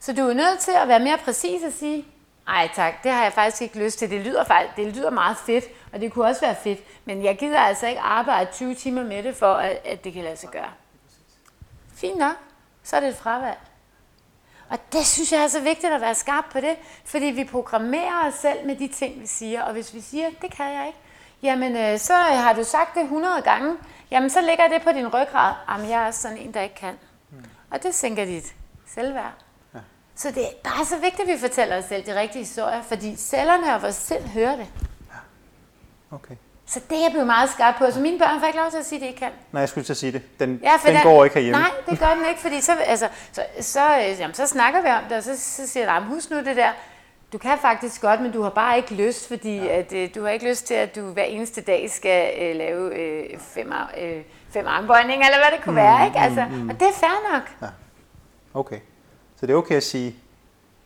Så 0.00 0.12
du 0.12 0.28
er 0.28 0.34
nødt 0.34 0.58
til 0.58 0.72
at 0.72 0.88
være 0.88 1.00
mere 1.00 1.18
præcis 1.18 1.62
og 1.62 1.72
sige, 1.72 2.06
ej 2.48 2.70
tak, 2.74 3.02
det 3.02 3.12
har 3.12 3.22
jeg 3.22 3.32
faktisk 3.32 3.62
ikke 3.62 3.78
lyst 3.78 3.98
til. 3.98 4.10
Det 4.10 4.20
lyder, 4.20 4.44
faktisk, 4.44 4.76
det 4.76 4.96
lyder 4.96 5.10
meget 5.10 5.36
fedt, 5.36 5.64
og 5.92 6.00
det 6.00 6.12
kunne 6.12 6.24
også 6.24 6.40
være 6.40 6.56
fedt, 6.56 6.80
men 7.04 7.24
jeg 7.24 7.38
gider 7.38 7.60
altså 7.60 7.86
ikke 7.86 8.00
arbejde 8.00 8.50
20 8.52 8.74
timer 8.74 9.02
med 9.02 9.22
det, 9.22 9.36
for 9.36 9.54
at, 9.54 9.80
at 9.84 10.04
det 10.04 10.12
kan 10.12 10.24
lade 10.24 10.36
sig 10.36 10.50
gøre. 10.50 10.70
Fint 11.94 12.18
nok, 12.18 12.36
så 12.82 12.96
er 12.96 13.00
det 13.00 13.08
et 13.08 13.16
fravalg. 13.16 13.58
Og 14.70 14.78
det 14.92 15.06
synes 15.06 15.32
jeg 15.32 15.42
er 15.42 15.48
så 15.48 15.60
vigtigt 15.60 15.92
at 15.92 16.00
være 16.00 16.14
skarp 16.14 16.44
på 16.52 16.60
det, 16.60 16.76
fordi 17.04 17.26
vi 17.26 17.44
programmerer 17.44 18.26
os 18.28 18.34
selv 18.34 18.66
med 18.66 18.76
de 18.76 18.88
ting, 18.88 19.20
vi 19.20 19.26
siger. 19.26 19.62
Og 19.62 19.72
hvis 19.72 19.94
vi 19.94 20.00
siger, 20.00 20.30
det 20.42 20.50
kan 20.52 20.66
jeg 20.66 20.86
ikke, 20.86 20.98
jamen 21.42 21.76
øh, 21.76 21.98
så 21.98 22.14
har 22.14 22.52
du 22.52 22.64
sagt 22.64 22.94
det 22.94 23.02
100 23.02 23.42
gange, 23.42 23.76
jamen 24.10 24.30
så 24.30 24.40
ligger 24.40 24.68
det 24.68 24.82
på 24.82 24.92
din 24.92 25.06
ryggrad, 25.08 25.54
jamen 25.70 25.90
jeg 25.90 26.06
er 26.06 26.10
sådan 26.10 26.38
en, 26.38 26.54
der 26.54 26.60
ikke 26.60 26.74
kan. 26.74 26.94
Mm. 27.30 27.44
Og 27.70 27.82
det 27.82 27.94
sænker 27.94 28.24
dit 28.24 28.54
selvværd. 28.94 29.32
Ja. 29.74 29.78
Så 30.14 30.30
det 30.30 30.42
er 30.42 30.50
bare 30.64 30.84
så 30.84 30.98
vigtigt, 30.98 31.28
at 31.28 31.34
vi 31.34 31.38
fortæller 31.38 31.78
os 31.78 31.84
selv 31.84 32.06
de 32.06 32.20
rigtige 32.20 32.42
historier, 32.42 32.82
fordi 32.82 33.16
cellerne 33.16 33.74
og 33.74 33.82
vores 33.82 33.94
sind 33.94 34.24
hører 34.24 34.56
det. 34.56 34.66
Ja. 35.10 36.16
Okay. 36.16 36.36
Så 36.68 36.80
det 36.90 36.98
er 36.98 37.02
jeg 37.02 37.10
blevet 37.10 37.26
meget 37.26 37.50
skarp 37.50 37.74
på. 37.78 37.90
Så 37.90 38.00
mine 38.00 38.18
børn 38.18 38.40
får 38.40 38.46
ikke 38.46 38.58
lov 38.58 38.70
til 38.70 38.78
at 38.78 38.86
sige, 38.86 38.96
at 38.96 39.02
de 39.02 39.06
ikke 39.06 39.18
kan. 39.18 39.30
Nej, 39.52 39.60
jeg 39.60 39.68
skulle 39.68 39.84
til 39.84 39.92
at 39.92 39.96
sige 39.96 40.12
det. 40.12 40.22
Den, 40.40 40.60
ja, 40.62 40.72
den, 40.86 40.94
den 40.94 41.02
går 41.02 41.24
ikke 41.24 41.34
herhjemme. 41.34 41.60
Nej, 41.60 41.70
det 41.90 41.98
gør 41.98 42.14
den 42.14 42.24
ikke, 42.28 42.40
fordi 42.40 42.60
så, 42.60 42.72
altså, 42.86 43.08
så, 43.32 43.42
så, 43.60 43.80
jamen, 44.18 44.34
så 44.34 44.46
snakker 44.46 44.82
vi 44.82 44.88
om 44.88 45.02
det, 45.08 45.16
og 45.16 45.22
så, 45.22 45.30
så 45.36 45.66
siger 45.66 45.92
jeg, 45.92 46.02
husk 46.02 46.30
nu 46.30 46.36
det 46.36 46.56
der, 46.56 46.70
du 47.32 47.38
kan 47.38 47.58
faktisk 47.58 48.00
godt, 48.00 48.20
men 48.20 48.32
du 48.32 48.42
har 48.42 48.50
bare 48.50 48.76
ikke 48.76 48.94
lyst, 48.94 49.28
fordi 49.28 49.56
ja. 49.56 49.78
at, 49.78 49.92
øh, 49.92 50.08
du 50.14 50.22
har 50.22 50.30
ikke 50.30 50.48
lyst 50.48 50.66
til, 50.66 50.74
at 50.74 50.96
du 50.96 51.00
hver 51.00 51.22
eneste 51.22 51.60
dag 51.60 51.90
skal 51.90 52.32
øh, 52.42 52.56
lave 52.56 52.94
øh, 52.94 53.38
fem, 53.38 53.72
øh, 54.00 54.22
fem 54.50 54.66
armbøjninger, 54.66 55.26
eller 55.26 55.38
hvad 55.38 55.56
det 55.56 55.64
kunne 55.64 55.72
mm, 55.72 55.76
være. 55.76 56.06
Ikke? 56.06 56.18
Altså, 56.18 56.44
mm, 56.50 56.56
mm. 56.56 56.68
Og 56.68 56.80
det 56.80 56.88
er 56.88 56.92
fair 56.92 57.32
nok. 57.32 57.42
Ja. 57.62 57.66
Okay. 58.54 58.78
Så 59.40 59.46
det 59.46 59.52
er 59.52 59.56
okay 59.56 59.76
at 59.76 59.82
sige, 59.82 60.16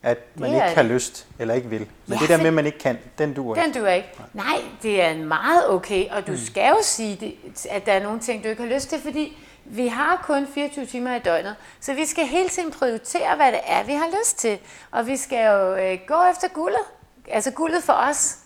at 0.02 0.18
man 0.34 0.50
det 0.50 0.58
er, 0.58 0.64
ikke 0.64 0.76
har 0.76 0.88
lyst 0.88 1.26
eller 1.38 1.54
ikke 1.54 1.68
vil. 1.68 1.86
Men 2.06 2.18
ja, 2.18 2.20
det 2.20 2.28
der 2.28 2.36
med, 2.36 2.46
at 2.46 2.54
man 2.54 2.66
ikke 2.66 2.78
kan, 2.78 2.98
den 3.18 3.34
duer 3.34 3.56
ikke. 3.56 3.66
Den 3.66 3.82
duer 3.82 3.90
ikke. 3.90 4.08
Nej, 4.32 4.62
det 4.82 5.02
er 5.02 5.16
meget 5.16 5.70
okay, 5.70 6.08
og 6.10 6.26
du 6.26 6.32
mm. 6.32 6.38
skal 6.38 6.68
jo 6.68 6.78
sige, 6.82 7.16
det, 7.20 7.34
at 7.70 7.86
der 7.86 7.92
er 7.92 8.02
nogle 8.02 8.20
ting, 8.20 8.44
du 8.44 8.48
ikke 8.48 8.62
har 8.62 8.74
lyst 8.74 8.88
til, 8.88 9.00
fordi 9.00 9.36
vi 9.64 9.86
har 9.86 10.22
kun 10.24 10.46
24 10.54 10.86
timer 10.86 11.16
i 11.16 11.18
døgnet, 11.18 11.56
så 11.80 11.94
vi 11.94 12.06
skal 12.06 12.26
hele 12.26 12.48
tiden 12.48 12.70
prioritere, 12.70 13.36
hvad 13.36 13.52
det 13.52 13.60
er, 13.66 13.84
vi 13.84 13.92
har 13.92 14.08
lyst 14.20 14.38
til. 14.38 14.58
Og 14.90 15.06
vi 15.06 15.16
skal 15.16 15.46
jo 15.46 15.74
øh, 15.76 15.98
gå 16.06 16.14
efter 16.32 16.48
guldet. 16.48 16.80
Altså 17.28 17.50
guldet 17.50 17.82
for 17.82 17.92
os. 17.92 18.38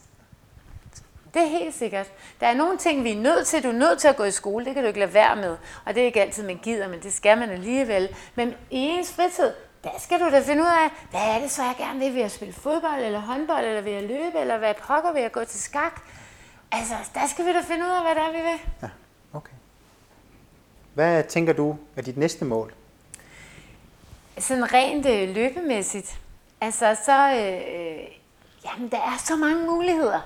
Det 1.35 1.43
er 1.43 1.47
helt 1.47 1.75
sikkert. 1.75 2.07
Der 2.41 2.47
er 2.47 2.55
nogle 2.55 2.79
ting, 2.79 3.05
vi 3.05 3.11
er 3.11 3.17
nødt 3.17 3.47
til. 3.47 3.63
Du 3.63 3.69
er 3.69 3.73
nødt 3.73 3.99
til 3.99 4.09
at 4.09 4.17
gå 4.17 4.25
i 4.25 4.31
skole. 4.31 4.65
Det 4.65 4.75
kan 4.75 4.83
du 4.83 4.89
ikke 4.89 5.01
lade 5.01 5.15
være 5.15 5.37
med. 5.37 5.57
Og 5.85 5.95
det 5.95 6.03
er 6.03 6.07
ikke 6.07 6.23
altid, 6.23 6.43
man 6.43 6.59
gider, 6.63 6.89
men 6.89 7.01
det 7.01 7.13
skal 7.13 7.39
man 7.39 7.51
alligevel. 7.51 8.09
Men 8.35 8.49
i 8.71 8.79
ens 8.79 9.13
fritid, 9.13 9.51
der 9.93 9.99
skal 9.99 10.21
du 10.21 10.25
da 10.25 10.43
finde 10.43 10.63
ud 10.63 10.69
af, 10.69 10.91
hvad 11.11 11.21
er 11.21 11.39
det 11.39 11.51
så, 11.51 11.63
jeg 11.63 11.75
gerne 11.79 11.99
vil? 11.99 12.15
Vil 12.15 12.21
jeg 12.21 12.31
spille 12.31 12.55
fodbold, 12.55 13.05
eller 13.05 13.21
håndbold, 13.21 13.65
eller 13.65 13.81
vil 13.81 13.93
jeg 13.93 14.03
løbe, 14.03 14.39
eller 14.39 14.59
hvad 14.59 14.75
pokker 14.75 15.13
vil 15.13 15.23
jeg 15.23 15.33
gå 15.33 15.45
til 15.45 15.61
skak? 15.61 16.01
Altså, 16.73 16.95
der 17.15 17.27
skal 17.27 17.47
vi 17.47 17.53
da 17.53 17.61
finde 17.61 17.85
ud 17.85 17.91
af, 17.91 18.03
hvad 18.03 18.15
det 18.15 18.23
er, 18.23 18.31
vi 18.31 18.51
vil. 18.51 18.61
Ja, 18.83 18.89
okay. 19.33 19.53
Hvad 20.95 21.25
tænker 21.25 21.53
du 21.53 21.77
er 21.97 22.03
dit 22.03 22.17
næste 22.17 22.45
mål? 22.45 22.75
Sådan 24.39 24.73
rent 24.73 25.07
øh, 25.07 25.35
løbemæssigt. 25.35 26.19
Altså, 26.61 26.97
så... 27.05 27.31
Øh, 27.31 28.17
jamen, 28.65 28.91
der 28.91 28.99
er 28.99 29.17
så 29.25 29.37
mange 29.37 29.67
muligheder. 29.67 30.21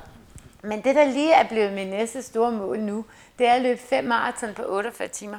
Men 0.63 0.85
det, 0.85 0.95
der 0.95 1.05
lige 1.05 1.33
er 1.33 1.49
blevet 1.49 1.73
min 1.73 1.87
næste 1.87 2.23
store 2.23 2.53
mål 2.53 2.79
nu, 2.79 3.05
det 3.39 3.47
er 3.47 3.53
at 3.53 3.63
løbe 3.63 3.81
5 3.81 4.05
maraton 4.05 4.55
på 4.55 4.63
48 4.63 5.09
timer. 5.09 5.39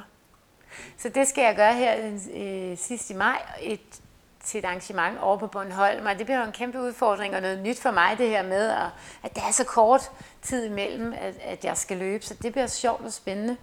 Så 0.98 1.08
det 1.08 1.28
skal 1.28 1.44
jeg 1.44 1.56
gøre 1.56 1.74
her 1.74 2.20
øh, 2.34 2.78
sidst 2.78 3.10
i 3.10 3.14
maj, 3.14 3.42
et, 3.60 4.01
til 4.44 4.58
et 4.58 4.64
arrangement 4.64 5.18
over 5.20 5.36
på 5.36 5.46
Bornholm, 5.46 6.06
og 6.06 6.18
det 6.18 6.26
bliver 6.26 6.44
en 6.44 6.52
kæmpe 6.52 6.80
udfordring 6.80 7.34
og 7.34 7.40
noget 7.40 7.62
nyt 7.62 7.80
for 7.80 7.90
mig, 7.90 8.18
det 8.18 8.28
her 8.28 8.42
med, 8.42 8.70
at, 8.70 8.86
at 9.22 9.36
der 9.36 9.42
er 9.48 9.50
så 9.50 9.64
kort 9.64 10.10
tid 10.42 10.64
imellem, 10.64 11.12
at, 11.12 11.34
at 11.42 11.64
jeg 11.64 11.76
skal 11.76 11.96
løbe, 11.96 12.24
så 12.24 12.34
det 12.42 12.52
bliver 12.52 12.66
sjovt 12.66 13.04
og 13.04 13.12
spændende. 13.12 13.56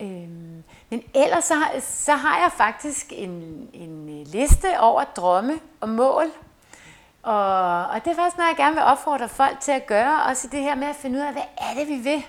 Øhm, 0.00 0.64
men 0.90 1.02
ellers 1.14 1.44
så, 1.44 1.54
så 1.80 2.12
har 2.12 2.38
jeg 2.38 2.52
faktisk 2.52 3.06
en, 3.10 3.68
en 3.72 4.20
øh, 4.20 4.26
liste 4.26 4.80
over 4.80 5.04
drømme 5.04 5.60
og 5.80 5.88
mål, 5.88 6.26
og, 7.22 7.86
og 7.86 8.04
det 8.04 8.10
er 8.10 8.14
faktisk 8.14 8.36
noget, 8.36 8.48
jeg 8.48 8.56
gerne 8.56 8.74
vil 8.74 8.84
opfordre 8.84 9.28
folk 9.28 9.60
til 9.60 9.72
at 9.72 9.86
gøre, 9.86 10.22
også 10.22 10.48
det 10.48 10.60
her 10.60 10.74
med 10.74 10.86
at 10.86 10.96
finde 10.96 11.18
ud 11.18 11.24
af, 11.24 11.32
hvad 11.32 11.42
er 11.58 11.74
det, 11.78 11.88
vi 11.88 11.94
vil. 11.94 12.26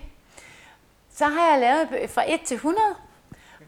Så 1.13 1.25
har 1.25 1.51
jeg 1.51 1.59
lavet 1.59 2.09
fra 2.09 2.33
1 2.33 2.41
til 2.41 2.55
100, 2.55 2.81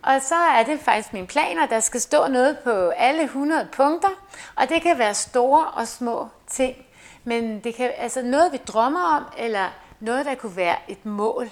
og 0.04 0.22
så 0.22 0.36
er 0.36 0.64
det 0.64 0.80
faktisk 0.80 1.14
mine 1.14 1.28
planer, 1.28 1.66
der 1.66 1.80
skal 1.80 2.02
stå 2.02 2.28
noget 2.28 2.60
på 2.60 2.90
alle 2.90 3.24
100 3.24 3.68
punkter, 3.72 4.10
og 4.56 4.70
det 4.70 4.82
kan 4.82 4.98
være 4.98 5.14
store 5.14 5.66
og 5.66 5.88
små 5.88 6.28
ting. 6.48 6.76
Men 7.24 7.60
det 7.60 7.76
kan 7.76 7.92
altså 7.98 8.22
noget, 8.22 8.52
vi 8.52 8.58
drømmer 8.58 9.02
om, 9.02 9.24
eller 9.38 9.66
noget, 10.00 10.26
der 10.26 10.36
kunne 10.36 10.56
være 10.56 10.76
et 10.88 11.06
mål. 11.06 11.50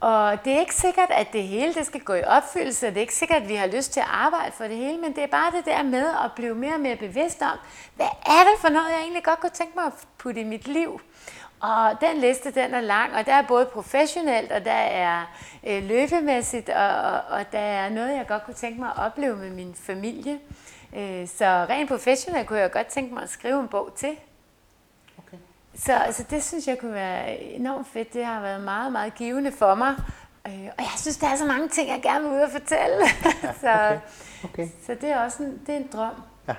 Og 0.00 0.44
det 0.44 0.52
er 0.52 0.60
ikke 0.60 0.74
sikkert, 0.74 1.10
at 1.10 1.32
det 1.32 1.42
hele 1.42 1.74
det 1.74 1.86
skal 1.86 2.00
gå 2.00 2.14
i 2.14 2.22
opfyldelse, 2.24 2.86
det 2.86 2.96
er 2.96 3.00
ikke 3.00 3.14
sikkert, 3.14 3.42
at 3.42 3.48
vi 3.48 3.54
har 3.54 3.66
lyst 3.66 3.92
til 3.92 4.00
at 4.00 4.06
arbejde 4.10 4.52
for 4.52 4.64
det 4.64 4.76
hele, 4.76 4.98
men 4.98 5.14
det 5.14 5.22
er 5.22 5.26
bare 5.26 5.50
det 5.56 5.64
der 5.64 5.82
med 5.82 6.06
at 6.24 6.32
blive 6.36 6.54
mere 6.54 6.74
og 6.74 6.80
mere 6.80 6.96
bevidst 6.96 7.42
om, 7.42 7.58
hvad 7.96 8.06
er 8.26 8.44
det 8.50 8.60
for 8.60 8.68
noget, 8.68 8.88
jeg 8.90 9.00
egentlig 9.00 9.24
godt 9.24 9.40
kunne 9.40 9.50
tænke 9.50 9.72
mig 9.76 9.84
at 9.84 9.92
putte 10.18 10.40
i 10.40 10.44
mit 10.44 10.68
liv. 10.68 11.00
Og 11.60 12.00
den 12.00 12.16
liste, 12.20 12.50
den 12.50 12.74
er 12.74 12.80
lang, 12.80 13.14
og 13.14 13.26
der 13.26 13.34
er 13.34 13.42
både 13.42 13.66
professionelt, 13.66 14.52
og 14.52 14.64
der 14.64 14.70
er 14.72 15.24
øh, 15.66 15.82
løbemæssigt, 15.82 16.68
og, 16.68 16.88
og, 16.88 17.20
og 17.30 17.52
der 17.52 17.58
er 17.58 17.88
noget, 17.90 18.16
jeg 18.16 18.26
godt 18.28 18.44
kunne 18.44 18.54
tænke 18.54 18.80
mig 18.80 18.88
at 18.88 19.06
opleve 19.06 19.36
med 19.36 19.50
min 19.50 19.74
familie. 19.74 20.38
Øh, 20.96 21.28
så 21.28 21.66
rent 21.68 21.90
professionelt 21.90 22.48
kunne 22.48 22.58
jeg 22.58 22.72
godt 22.72 22.86
tænke 22.86 23.14
mig 23.14 23.22
at 23.22 23.30
skrive 23.30 23.60
en 23.60 23.68
bog 23.68 23.92
til. 23.96 24.16
Okay. 25.18 25.36
Så 25.74 25.92
altså, 25.92 26.24
det 26.30 26.44
synes 26.44 26.68
jeg 26.68 26.78
kunne 26.78 26.94
være 26.94 27.40
enormt 27.40 27.86
fedt. 27.88 28.14
Det 28.14 28.24
har 28.24 28.40
været 28.40 28.60
meget, 28.60 28.92
meget 28.92 29.14
givende 29.14 29.52
for 29.52 29.74
mig. 29.74 29.94
Øh, 30.46 30.64
og 30.78 30.82
jeg 30.82 30.92
synes, 30.96 31.16
der 31.16 31.28
er 31.28 31.36
så 31.36 31.44
mange 31.44 31.68
ting, 31.68 31.88
jeg 31.88 32.00
gerne 32.02 32.24
vil 32.24 32.38
ud 32.38 32.42
og 32.42 32.50
fortælle. 32.50 32.96
Ja, 33.42 33.52
så, 33.60 33.70
okay. 33.70 34.00
Okay. 34.44 34.68
så 34.86 34.94
det 35.00 35.10
er 35.10 35.24
også 35.24 35.42
en, 35.42 35.60
det 35.66 35.74
er 35.74 35.78
en 35.78 35.88
drøm. 35.92 36.14
Ja. 36.48 36.54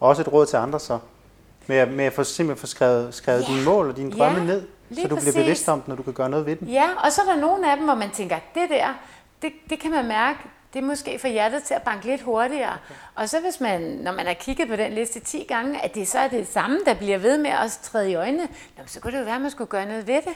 Og 0.00 0.08
også 0.08 0.22
et 0.22 0.32
råd 0.32 0.46
til 0.46 0.56
andre 0.56 0.80
så 0.80 0.98
med 1.70 1.78
at, 1.78 1.88
med 1.92 2.04
at 2.04 2.12
få, 2.12 2.24
simpelthen 2.24 2.60
få 2.60 2.66
skrevet, 2.66 3.14
skrevet 3.14 3.48
ja. 3.48 3.52
dine 3.52 3.64
mål 3.64 3.88
og 3.88 3.96
dine 3.96 4.10
drømme 4.10 4.38
ja, 4.38 4.44
ned, 4.44 4.66
så 4.94 5.08
du 5.08 5.14
præcis. 5.14 5.32
bliver 5.32 5.44
bevidst 5.44 5.68
om 5.68 5.82
når 5.86 5.94
du 5.94 6.02
kan 6.02 6.12
gøre 6.12 6.28
noget 6.28 6.46
ved 6.46 6.56
dem. 6.56 6.68
Ja, 6.68 6.88
og 7.04 7.12
så 7.12 7.20
er 7.20 7.32
der 7.32 7.40
nogle 7.40 7.70
af 7.70 7.76
dem, 7.76 7.84
hvor 7.84 7.94
man 7.94 8.10
tænker, 8.10 8.38
det 8.54 8.70
der, 8.70 8.94
det, 9.42 9.52
det 9.70 9.78
kan 9.80 9.90
man 9.90 10.08
mærke, 10.08 10.38
det 10.72 10.78
er 10.78 10.86
måske 10.86 11.18
for 11.18 11.28
hjertet 11.28 11.62
til 11.62 11.74
at 11.74 11.82
banke 11.82 12.06
lidt 12.06 12.22
hurtigere. 12.22 12.72
Okay. 12.84 12.94
Og 13.14 13.28
så 13.28 13.40
hvis 13.40 13.60
man, 13.60 13.80
når 13.80 14.12
man 14.12 14.26
har 14.26 14.34
kigget 14.34 14.68
på 14.68 14.76
den 14.76 14.92
liste 14.92 15.20
10 15.20 15.44
gange, 15.48 15.84
at 15.84 15.94
det 15.94 16.08
så 16.08 16.18
er 16.18 16.28
det 16.28 16.48
samme, 16.48 16.78
der 16.86 16.94
bliver 16.94 17.18
ved 17.18 17.38
med 17.38 17.50
at 17.50 17.78
træde 17.82 18.10
i 18.10 18.14
øjnene, 18.14 18.48
så 18.86 19.00
kunne 19.00 19.12
det 19.12 19.18
jo 19.18 19.24
være, 19.24 19.34
at 19.34 19.42
man 19.42 19.50
skulle 19.50 19.68
gøre 19.68 19.86
noget 19.86 20.06
ved 20.06 20.22
det. 20.22 20.34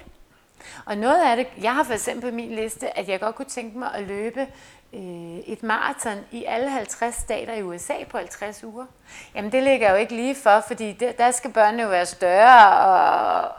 Og 0.85 0.99
noget 0.99 1.23
af 1.25 1.37
det, 1.37 1.47
jeg 1.63 1.75
har 1.75 1.83
for 1.83 1.93
eksempel 1.93 2.31
på 2.31 2.37
min 2.37 2.55
liste, 2.55 2.99
at 2.99 3.09
jeg 3.09 3.21
godt 3.21 3.35
kunne 3.35 3.49
tænke 3.49 3.79
mig 3.79 3.95
at 3.95 4.03
løbe 4.03 4.47
øh, 4.95 5.39
et 5.47 5.63
maraton 5.63 6.19
i 6.33 6.45
alle 6.45 6.71
50 6.71 7.15
stater 7.15 7.55
i 7.55 7.63
USA 7.63 7.95
på 8.11 8.19
50 8.19 8.65
uger. 8.65 8.87
Jamen 9.35 9.53
det 9.53 9.63
ligger 9.63 9.91
jo 9.91 9.97
ikke 9.97 10.15
lige 10.15 10.35
for, 10.35 10.65
fordi 10.67 10.93
det, 10.93 11.19
der 11.19 11.31
skal 11.31 11.53
børnene 11.53 11.83
jo 11.83 11.89
være 11.89 12.07
større, 12.07 12.77
og, 12.79 13.53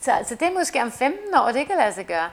så 0.00 0.12
altså, 0.12 0.34
det 0.34 0.42
er 0.42 0.52
måske 0.58 0.82
om 0.82 0.92
15 0.92 1.18
år, 1.34 1.52
det 1.52 1.66
kan 1.66 1.76
lade 1.76 1.92
sig 1.92 2.06
gøre. 2.06 2.28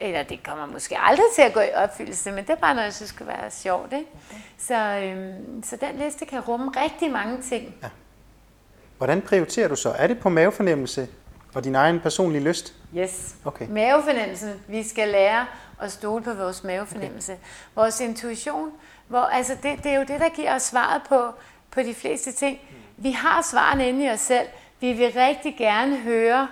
Eller 0.00 0.22
det 0.22 0.42
kommer 0.42 0.66
måske 0.66 0.98
aldrig 0.98 1.26
til 1.34 1.42
at 1.42 1.52
gå 1.52 1.60
i 1.60 1.74
opfyldelse, 1.74 2.30
men 2.32 2.44
det 2.44 2.50
er 2.50 2.56
bare 2.56 2.74
noget, 2.74 2.84
jeg 2.84 2.94
synes 2.94 3.12
kunne 3.12 3.26
være 3.26 3.50
sjovt. 3.50 3.92
Ikke? 3.92 4.06
Så, 4.58 4.74
øhm, 4.74 5.62
så 5.62 5.76
den 5.76 5.96
liste 5.96 6.26
kan 6.26 6.40
rumme 6.40 6.70
rigtig 6.76 7.10
mange 7.10 7.42
ting. 7.42 7.74
Ja. 7.82 7.88
Hvordan 8.98 9.22
prioriterer 9.22 9.68
du 9.68 9.76
så? 9.76 9.90
Er 9.98 10.06
det 10.06 10.18
på 10.18 10.28
mavefornemmelse 10.28 11.08
og 11.54 11.64
din 11.64 11.74
egen 11.74 12.00
personlige 12.00 12.42
lyst? 12.42 12.74
Yes. 12.96 13.34
Okay. 13.44 13.66
Mavefornemmelsen. 13.68 14.60
Vi 14.68 14.82
skal 14.82 15.08
lære 15.08 15.46
at 15.80 15.92
stole 15.92 16.22
på 16.22 16.34
vores 16.34 16.64
mavefornemmelse. 16.64 17.32
Okay. 17.32 17.42
Vores 17.74 18.00
intuition. 18.00 18.72
Hvor, 19.08 19.20
altså 19.20 19.56
det, 19.62 19.84
det 19.84 19.92
er 19.92 19.96
jo 19.96 20.04
det, 20.04 20.20
der 20.20 20.28
giver 20.28 20.54
os 20.54 20.62
svaret 20.62 21.02
på, 21.08 21.32
på 21.70 21.82
de 21.82 21.94
fleste 21.94 22.32
ting. 22.32 22.58
Vi 22.96 23.10
har 23.10 23.42
svarene 23.42 23.88
inde 23.88 24.04
i 24.04 24.10
os 24.10 24.20
selv. 24.20 24.46
Vi 24.80 24.92
vil 24.92 25.12
rigtig 25.12 25.54
gerne 25.58 25.96
høre 25.96 26.48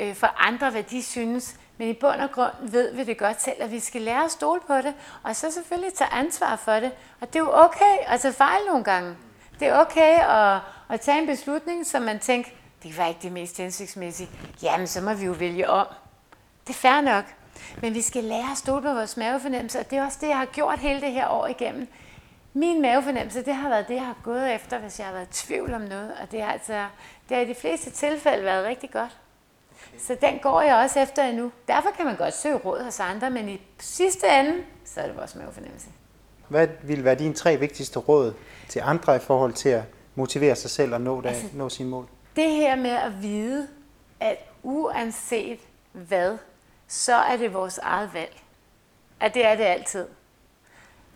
øh, 0.00 0.16
fra 0.16 0.34
andre, 0.38 0.70
hvad 0.70 0.82
de 0.82 1.02
synes. 1.02 1.56
Men 1.78 1.88
i 1.88 1.92
bund 1.92 2.20
og 2.20 2.32
grund 2.32 2.52
ved 2.60 2.94
vi 2.94 3.04
det 3.04 3.18
godt 3.18 3.42
selv, 3.42 3.56
at 3.60 3.70
vi 3.70 3.80
skal 3.80 4.02
lære 4.02 4.24
at 4.24 4.30
stole 4.30 4.60
på 4.66 4.76
det, 4.76 4.94
og 5.22 5.36
så 5.36 5.50
selvfølgelig 5.50 5.94
tage 5.94 6.10
ansvar 6.12 6.56
for 6.56 6.72
det. 6.72 6.92
Og 7.20 7.26
det 7.32 7.36
er 7.36 7.40
jo 7.40 7.52
okay 7.52 7.96
at 8.06 8.20
tage 8.20 8.34
fejl 8.34 8.60
nogle 8.66 8.84
gange. 8.84 9.16
Det 9.60 9.68
er 9.68 9.80
okay 9.80 10.18
at, 10.18 10.60
at 10.88 11.00
tage 11.00 11.18
en 11.18 11.26
beslutning, 11.26 11.86
som 11.86 12.02
man 12.02 12.18
tænker, 12.18 12.50
det 12.82 12.98
var 12.98 13.06
ikke 13.06 13.20
det 13.22 13.32
mest 13.32 13.56
hensigtsmæssige. 13.56 14.30
Jamen, 14.62 14.86
så 14.86 15.00
må 15.00 15.14
vi 15.14 15.24
jo 15.24 15.32
vælge 15.32 15.70
om. 15.70 15.86
Det 16.66 16.70
er 16.70 16.78
fair 16.78 17.00
nok. 17.00 17.24
Men 17.82 17.94
vi 17.94 18.00
skal 18.00 18.24
lære 18.24 18.50
at 18.52 18.58
stole 18.58 18.82
på 18.82 18.94
vores 18.94 19.16
mavefornemmelse, 19.16 19.80
og 19.80 19.90
det 19.90 19.98
er 19.98 20.04
også 20.04 20.18
det, 20.20 20.28
jeg 20.28 20.38
har 20.38 20.44
gjort 20.44 20.78
hele 20.78 21.00
det 21.00 21.12
her 21.12 21.28
år 21.28 21.46
igennem. 21.46 21.88
Min 22.54 22.82
mavefornemmelse, 22.82 23.44
det 23.44 23.54
har 23.54 23.68
været 23.68 23.88
det, 23.88 23.94
jeg 23.94 24.06
har 24.06 24.16
gået 24.24 24.54
efter, 24.54 24.78
hvis 24.78 24.98
jeg 24.98 25.06
har 25.06 25.14
været 25.14 25.28
i 25.28 25.46
tvivl 25.46 25.74
om 25.74 25.80
noget, 25.80 26.12
og 26.22 26.32
det 26.32 26.42
har, 26.42 26.52
altså, 26.52 26.86
det 27.28 27.36
har 27.36 27.44
i 27.44 27.48
de 27.48 27.54
fleste 27.54 27.90
tilfælde 27.90 28.44
været 28.44 28.66
rigtig 28.66 28.90
godt. 28.90 29.16
Så 29.98 30.16
den 30.20 30.38
går 30.38 30.62
jeg 30.62 30.76
også 30.76 31.00
efter 31.00 31.24
endnu. 31.24 31.52
Derfor 31.68 31.90
kan 31.96 32.04
man 32.04 32.16
godt 32.16 32.34
søge 32.34 32.56
råd 32.56 32.84
hos 32.84 33.00
andre, 33.00 33.30
men 33.30 33.48
i 33.48 33.60
sidste 33.78 34.26
ende, 34.26 34.54
så 34.84 35.00
er 35.00 35.06
det 35.06 35.16
vores 35.16 35.34
mavefornemmelse. 35.34 35.86
Hvad 36.48 36.68
vil 36.82 37.04
være 37.04 37.14
dine 37.14 37.34
tre 37.34 37.56
vigtigste 37.56 37.98
råd 37.98 38.34
til 38.68 38.82
andre 38.84 39.16
i 39.16 39.18
forhold 39.18 39.52
til 39.52 39.68
at 39.68 39.82
motivere 40.14 40.56
sig 40.56 40.70
selv 40.70 40.94
og 40.94 41.00
nå, 41.00 41.20
der, 41.20 41.28
altså, 41.28 41.46
nå 41.52 41.68
sine 41.68 41.88
mål? 41.88 42.08
Det 42.36 42.50
her 42.50 42.76
med 42.76 42.90
at 42.90 43.22
vide, 43.22 43.68
at 44.20 44.36
uanset 44.62 45.60
hvad, 45.92 46.38
så 46.88 47.14
er 47.14 47.36
det 47.36 47.54
vores 47.54 47.78
eget 47.78 48.14
valg. 48.14 48.36
At 49.20 49.34
det 49.34 49.46
er 49.46 49.54
det 49.54 49.64
altid. 49.64 50.06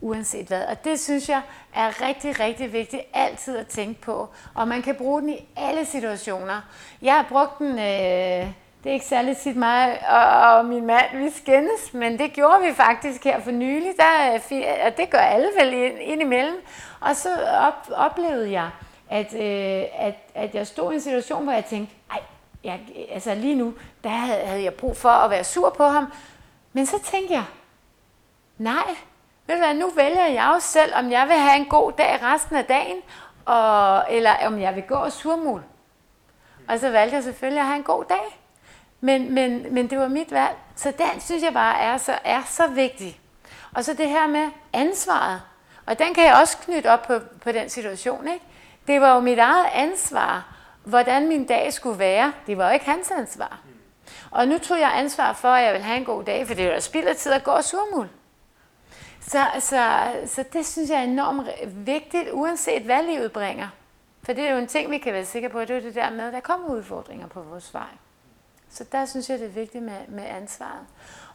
Uanset 0.01 0.47
hvad. 0.47 0.65
Og 0.65 0.85
det 0.85 1.01
synes 1.01 1.29
jeg 1.29 1.43
er 1.75 2.09
rigtig, 2.09 2.41
rigtig 2.41 2.73
vigtigt 2.73 3.03
altid 3.15 3.57
at 3.57 3.67
tænke 3.67 4.01
på. 4.01 4.29
Og 4.55 4.69
man 4.69 4.83
kan 4.83 4.95
bruge 4.95 5.21
den 5.21 5.29
i 5.29 5.49
alle 5.57 5.85
situationer. 5.85 6.61
Jeg 7.03 7.15
har 7.15 7.27
brugt 7.29 7.59
den, 7.59 7.71
øh, 7.79 8.53
det 8.85 8.91
er 8.91 8.93
ikke 8.93 9.07
særlig 9.07 9.37
tit 9.37 9.57
mig 9.57 10.09
og, 10.09 10.57
og 10.57 10.65
min 10.65 10.87
mand, 10.87 11.19
vi 11.19 11.31
skændes, 11.31 11.95
men 11.95 12.19
det 12.19 12.33
gjorde 12.33 12.63
vi 12.63 12.75
faktisk 12.75 13.25
her 13.25 13.41
for 13.41 13.51
nylig. 13.51 13.93
Der, 13.97 14.35
øh, 14.35 14.87
og 14.87 14.97
det 14.97 15.11
gør 15.11 15.19
alle 15.19 15.49
vel 15.61 15.73
ind, 15.73 15.99
indimellem. 16.01 16.57
Og 17.01 17.17
så 17.17 17.29
op, 17.61 17.89
oplevede 17.95 18.53
jeg, 18.53 18.71
at, 19.11 19.35
øh, 19.35 19.85
at, 19.99 20.15
at 20.35 20.55
jeg 20.55 20.67
stod 20.67 20.93
i 20.93 20.95
en 20.95 21.01
situation, 21.01 21.45
hvor 21.45 21.53
jeg 21.53 21.65
tænkte, 21.65 21.95
ej, 22.11 22.21
jeg, 22.65 22.81
altså 23.11 23.35
lige 23.35 23.55
nu, 23.55 23.75
der 24.05 24.11
havde 24.11 24.63
jeg 24.63 24.75
brug 24.75 24.97
for 24.97 25.09
at 25.09 25.31
være 25.31 25.45
sur 25.45 25.71
på 25.71 25.85
ham. 25.85 26.13
Men 26.73 26.87
så 26.87 26.99
tænkte 27.03 27.35
jeg, 27.35 27.45
nej, 28.59 28.97
ved 29.47 29.55
du 29.55 29.61
hvad, 29.61 29.75
nu 29.75 29.91
vælger 29.91 30.27
jeg 30.27 30.53
jo 30.55 30.61
selv, 30.61 30.95
om 30.95 31.11
jeg 31.11 31.27
vil 31.29 31.37
have 31.37 31.57
en 31.57 31.67
god 31.67 31.93
dag 31.93 32.23
resten 32.23 32.57
af 32.57 32.65
dagen, 32.65 32.97
og, 33.45 34.05
eller 34.11 34.47
om 34.47 34.61
jeg 34.61 34.75
vil 34.75 34.83
gå 34.83 34.95
og 34.95 35.13
surmul. 35.13 35.63
Og 36.69 36.79
så 36.79 36.91
valgte 36.91 37.17
jeg 37.17 37.25
selvfølgelig 37.25 37.61
at 37.61 37.67
have 37.67 37.77
en 37.77 37.85
god 37.85 38.05
dag. 38.05 38.41
Men, 39.01 39.35
men, 39.35 39.75
men 39.75 39.91
det 39.91 39.99
var 39.99 40.09
mit 40.09 40.33
valg. 40.33 40.57
Så 40.77 40.93
den 40.99 41.21
synes 41.21 41.43
jeg 41.43 41.53
bare 41.53 41.81
er 41.81 41.97
så, 41.97 42.19
er 42.25 42.43
så 42.47 42.67
vigtig. 42.67 43.21
Og 43.75 43.85
så 43.85 43.95
det 43.95 44.09
her 44.09 44.27
med 44.27 44.51
ansvaret. 44.73 45.43
Og 45.87 45.99
den 45.99 46.15
kan 46.15 46.25
jeg 46.25 46.35
også 46.35 46.59
knytte 46.59 46.91
op 46.91 47.03
på, 47.03 47.19
på 47.41 47.53
den 47.53 47.69
situation. 47.69 48.29
Ikke? 48.29 48.45
Det 48.87 49.01
var 49.01 49.15
jo 49.15 49.21
mit 49.21 49.39
eget 49.39 49.67
ansvar, 49.73 50.57
hvordan 50.85 51.29
min 51.29 51.47
dag 51.47 51.73
skulle 51.73 51.99
være. 51.99 52.33
Det 52.47 52.59
var 52.59 52.67
jo 52.67 52.75
ikke 52.75 52.87
hans 52.87 53.11
ansvar. 53.11 53.61
Og 54.31 54.49
nu 54.49 54.59
tog 54.59 54.81
jeg 54.81 54.93
ansvar 54.95 55.33
for, 55.33 55.49
at 55.49 55.65
jeg 55.65 55.73
ville 55.73 55.85
have 55.85 55.99
en 55.99 56.05
god 56.05 56.25
dag, 56.25 56.47
for 56.47 56.55
det 56.55 56.71
var 56.71 56.81
spild 56.81 57.07
af 57.07 57.17
tid 57.17 57.33
at 57.33 57.45
gå 57.45 57.51
og 57.51 57.65
surmul. 57.65 58.09
Så, 59.21 59.45
så, 59.59 60.13
så 60.27 60.45
det 60.53 60.67
synes 60.67 60.91
jeg 60.91 60.99
er 60.99 61.05
enormt 61.05 61.49
vigtigt, 61.87 62.29
uanset 62.33 62.83
hvad 62.83 63.03
livet 63.03 63.33
bringer. 63.33 63.69
For 64.23 64.33
det 64.33 64.45
er 64.45 64.51
jo 64.53 64.59
en 64.59 64.67
ting, 64.67 64.91
vi 64.91 64.99
kan 64.99 65.13
være 65.13 65.25
sikre 65.25 65.49
på, 65.49 65.61
det 65.61 65.71
er 65.71 65.81
det 65.81 65.95
der 65.95 66.11
med, 66.11 66.27
at 66.27 66.33
der 66.33 66.41
kommer 66.41 66.69
udfordringer 66.69 67.27
på 67.27 67.43
vores 67.43 67.75
vej. 67.75 67.89
Så 68.71 68.85
der 68.93 69.07
synes 69.07 69.31
jeg, 69.31 69.39
det 69.39 69.47
er 69.47 69.51
vigtigt 69.51 69.85
med, 69.85 70.09
med 70.09 70.25
ansvaret. 70.25 70.87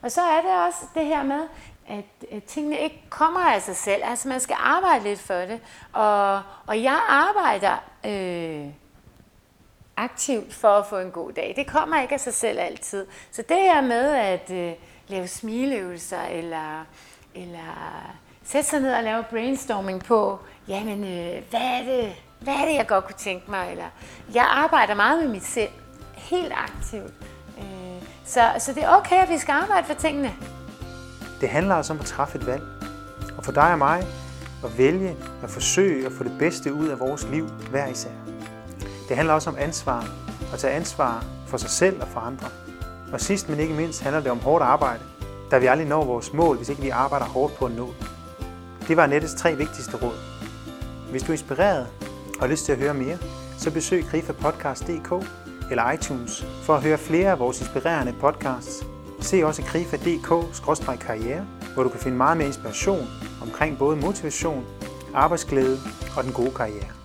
Og 0.01 0.11
så 0.11 0.21
er 0.21 0.41
det 0.41 0.67
også 0.67 0.85
det 0.93 1.05
her 1.05 1.23
med, 1.23 1.47
at, 1.91 2.29
at 2.31 2.43
tingene 2.43 2.79
ikke 2.79 3.01
kommer 3.09 3.39
af 3.39 3.61
sig 3.61 3.75
selv. 3.75 4.01
Altså 4.05 4.27
man 4.27 4.39
skal 4.39 4.55
arbejde 4.59 5.03
lidt 5.03 5.19
for 5.19 5.33
det. 5.33 5.59
Og, 5.93 6.41
og 6.67 6.83
jeg 6.83 7.01
arbejder 7.09 7.83
øh, 8.05 8.67
aktivt 9.97 10.53
for 10.53 10.67
at 10.67 10.85
få 10.85 10.97
en 10.97 11.11
god 11.11 11.31
dag. 11.31 11.53
Det 11.55 11.67
kommer 11.67 12.01
ikke 12.01 12.13
af 12.13 12.19
sig 12.19 12.33
selv 12.33 12.59
altid. 12.59 13.07
Så 13.31 13.43
det 13.49 13.57
her 13.57 13.81
med 13.81 14.11
at 14.11 14.51
øh, 14.51 14.73
lave 15.07 15.27
smileøvelser, 15.27 16.21
eller, 16.21 16.85
eller 17.35 18.07
sætte 18.43 18.69
sig 18.69 18.79
ned 18.79 18.93
og 18.93 19.03
lave 19.03 19.23
brainstorming 19.29 20.03
på, 20.03 20.39
jamen 20.67 21.03
øh, 21.03 21.43
hvad, 21.49 21.61
er 21.61 21.83
det, 21.83 22.15
hvad 22.39 22.53
er 22.53 22.65
det, 22.65 22.75
jeg 22.75 22.87
godt 22.87 23.05
kunne 23.05 23.17
tænke 23.17 23.51
mig? 23.51 23.71
Eller, 23.71 23.89
jeg 24.33 24.45
arbejder 24.49 24.93
meget 24.95 25.23
med 25.23 25.31
mit 25.31 25.43
selv, 25.43 25.71
helt 26.15 26.53
aktivt. 26.55 27.13
Øh, 27.57 28.03
så, 28.25 28.51
så 28.59 28.73
det 28.73 28.83
er 28.83 28.89
okay, 28.89 29.23
at 29.23 29.29
vi 29.29 29.37
skal 29.37 29.51
arbejde 29.51 29.87
for 29.87 29.93
tingene. 29.93 30.33
Det 31.41 31.49
handler 31.49 31.75
altså 31.75 31.93
om 31.93 31.99
at 31.99 32.05
træffe 32.05 32.37
et 32.37 32.47
valg. 32.47 32.63
Og 33.37 33.45
for 33.45 33.51
dig 33.51 33.71
og 33.71 33.77
mig 33.77 34.07
at 34.63 34.77
vælge 34.77 35.17
at 35.43 35.49
forsøge 35.49 36.05
at 36.05 36.11
få 36.11 36.23
det 36.23 36.33
bedste 36.39 36.73
ud 36.73 36.87
af 36.87 36.99
vores 36.99 37.27
liv 37.31 37.47
hver 37.69 37.87
især. 37.87 38.09
Det 39.07 39.17
handler 39.17 39.33
også 39.33 39.49
om 39.49 39.55
ansvar. 39.59 40.05
At 40.53 40.59
tage 40.59 40.73
ansvar 40.73 41.25
for 41.47 41.57
sig 41.57 41.69
selv 41.69 42.01
og 42.01 42.07
for 42.07 42.19
andre. 42.19 42.47
Og 43.13 43.21
sidst 43.21 43.49
men 43.49 43.59
ikke 43.59 43.73
mindst 43.73 44.01
handler 44.01 44.21
det 44.21 44.31
om 44.31 44.39
hårdt 44.39 44.63
arbejde, 44.63 45.03
da 45.51 45.57
vi 45.57 45.65
aldrig 45.65 45.87
når 45.87 46.05
vores 46.05 46.33
mål, 46.33 46.57
hvis 46.57 46.69
ikke 46.69 46.81
vi 46.81 46.89
arbejder 46.89 47.25
hårdt 47.25 47.55
på 47.55 47.65
at 47.65 47.71
nå 47.71 47.93
det. 47.99 48.07
Det 48.87 48.97
var 48.97 49.07
Nettes 49.07 49.33
tre 49.33 49.55
vigtigste 49.55 49.97
råd. 49.97 50.17
Hvis 51.11 51.23
du 51.23 51.27
er 51.27 51.33
inspireret 51.33 51.87
og 52.33 52.39
har 52.39 52.47
lyst 52.47 52.65
til 52.65 52.71
at 52.71 52.77
høre 52.77 52.93
mere, 52.93 53.17
så 53.57 53.71
besøg 53.71 54.05
grifapodcast.dk 54.11 55.27
eller 55.69 55.91
iTunes 55.91 56.45
for 56.63 56.75
at 56.75 56.83
høre 56.83 56.97
flere 56.97 57.31
af 57.31 57.39
vores 57.39 57.61
inspirerende 57.61 58.13
podcasts. 58.19 58.90
Se 59.21 59.45
også 59.45 59.63
grifa.dk-karriere, 59.63 61.45
hvor 61.73 61.83
du 61.83 61.89
kan 61.89 61.99
finde 61.99 62.17
meget 62.17 62.37
mere 62.37 62.47
inspiration 62.47 63.07
omkring 63.41 63.77
både 63.77 63.97
motivation, 63.97 64.65
arbejdsglæde 65.13 65.77
og 66.17 66.23
den 66.23 66.33
gode 66.33 66.51
karriere. 66.51 67.00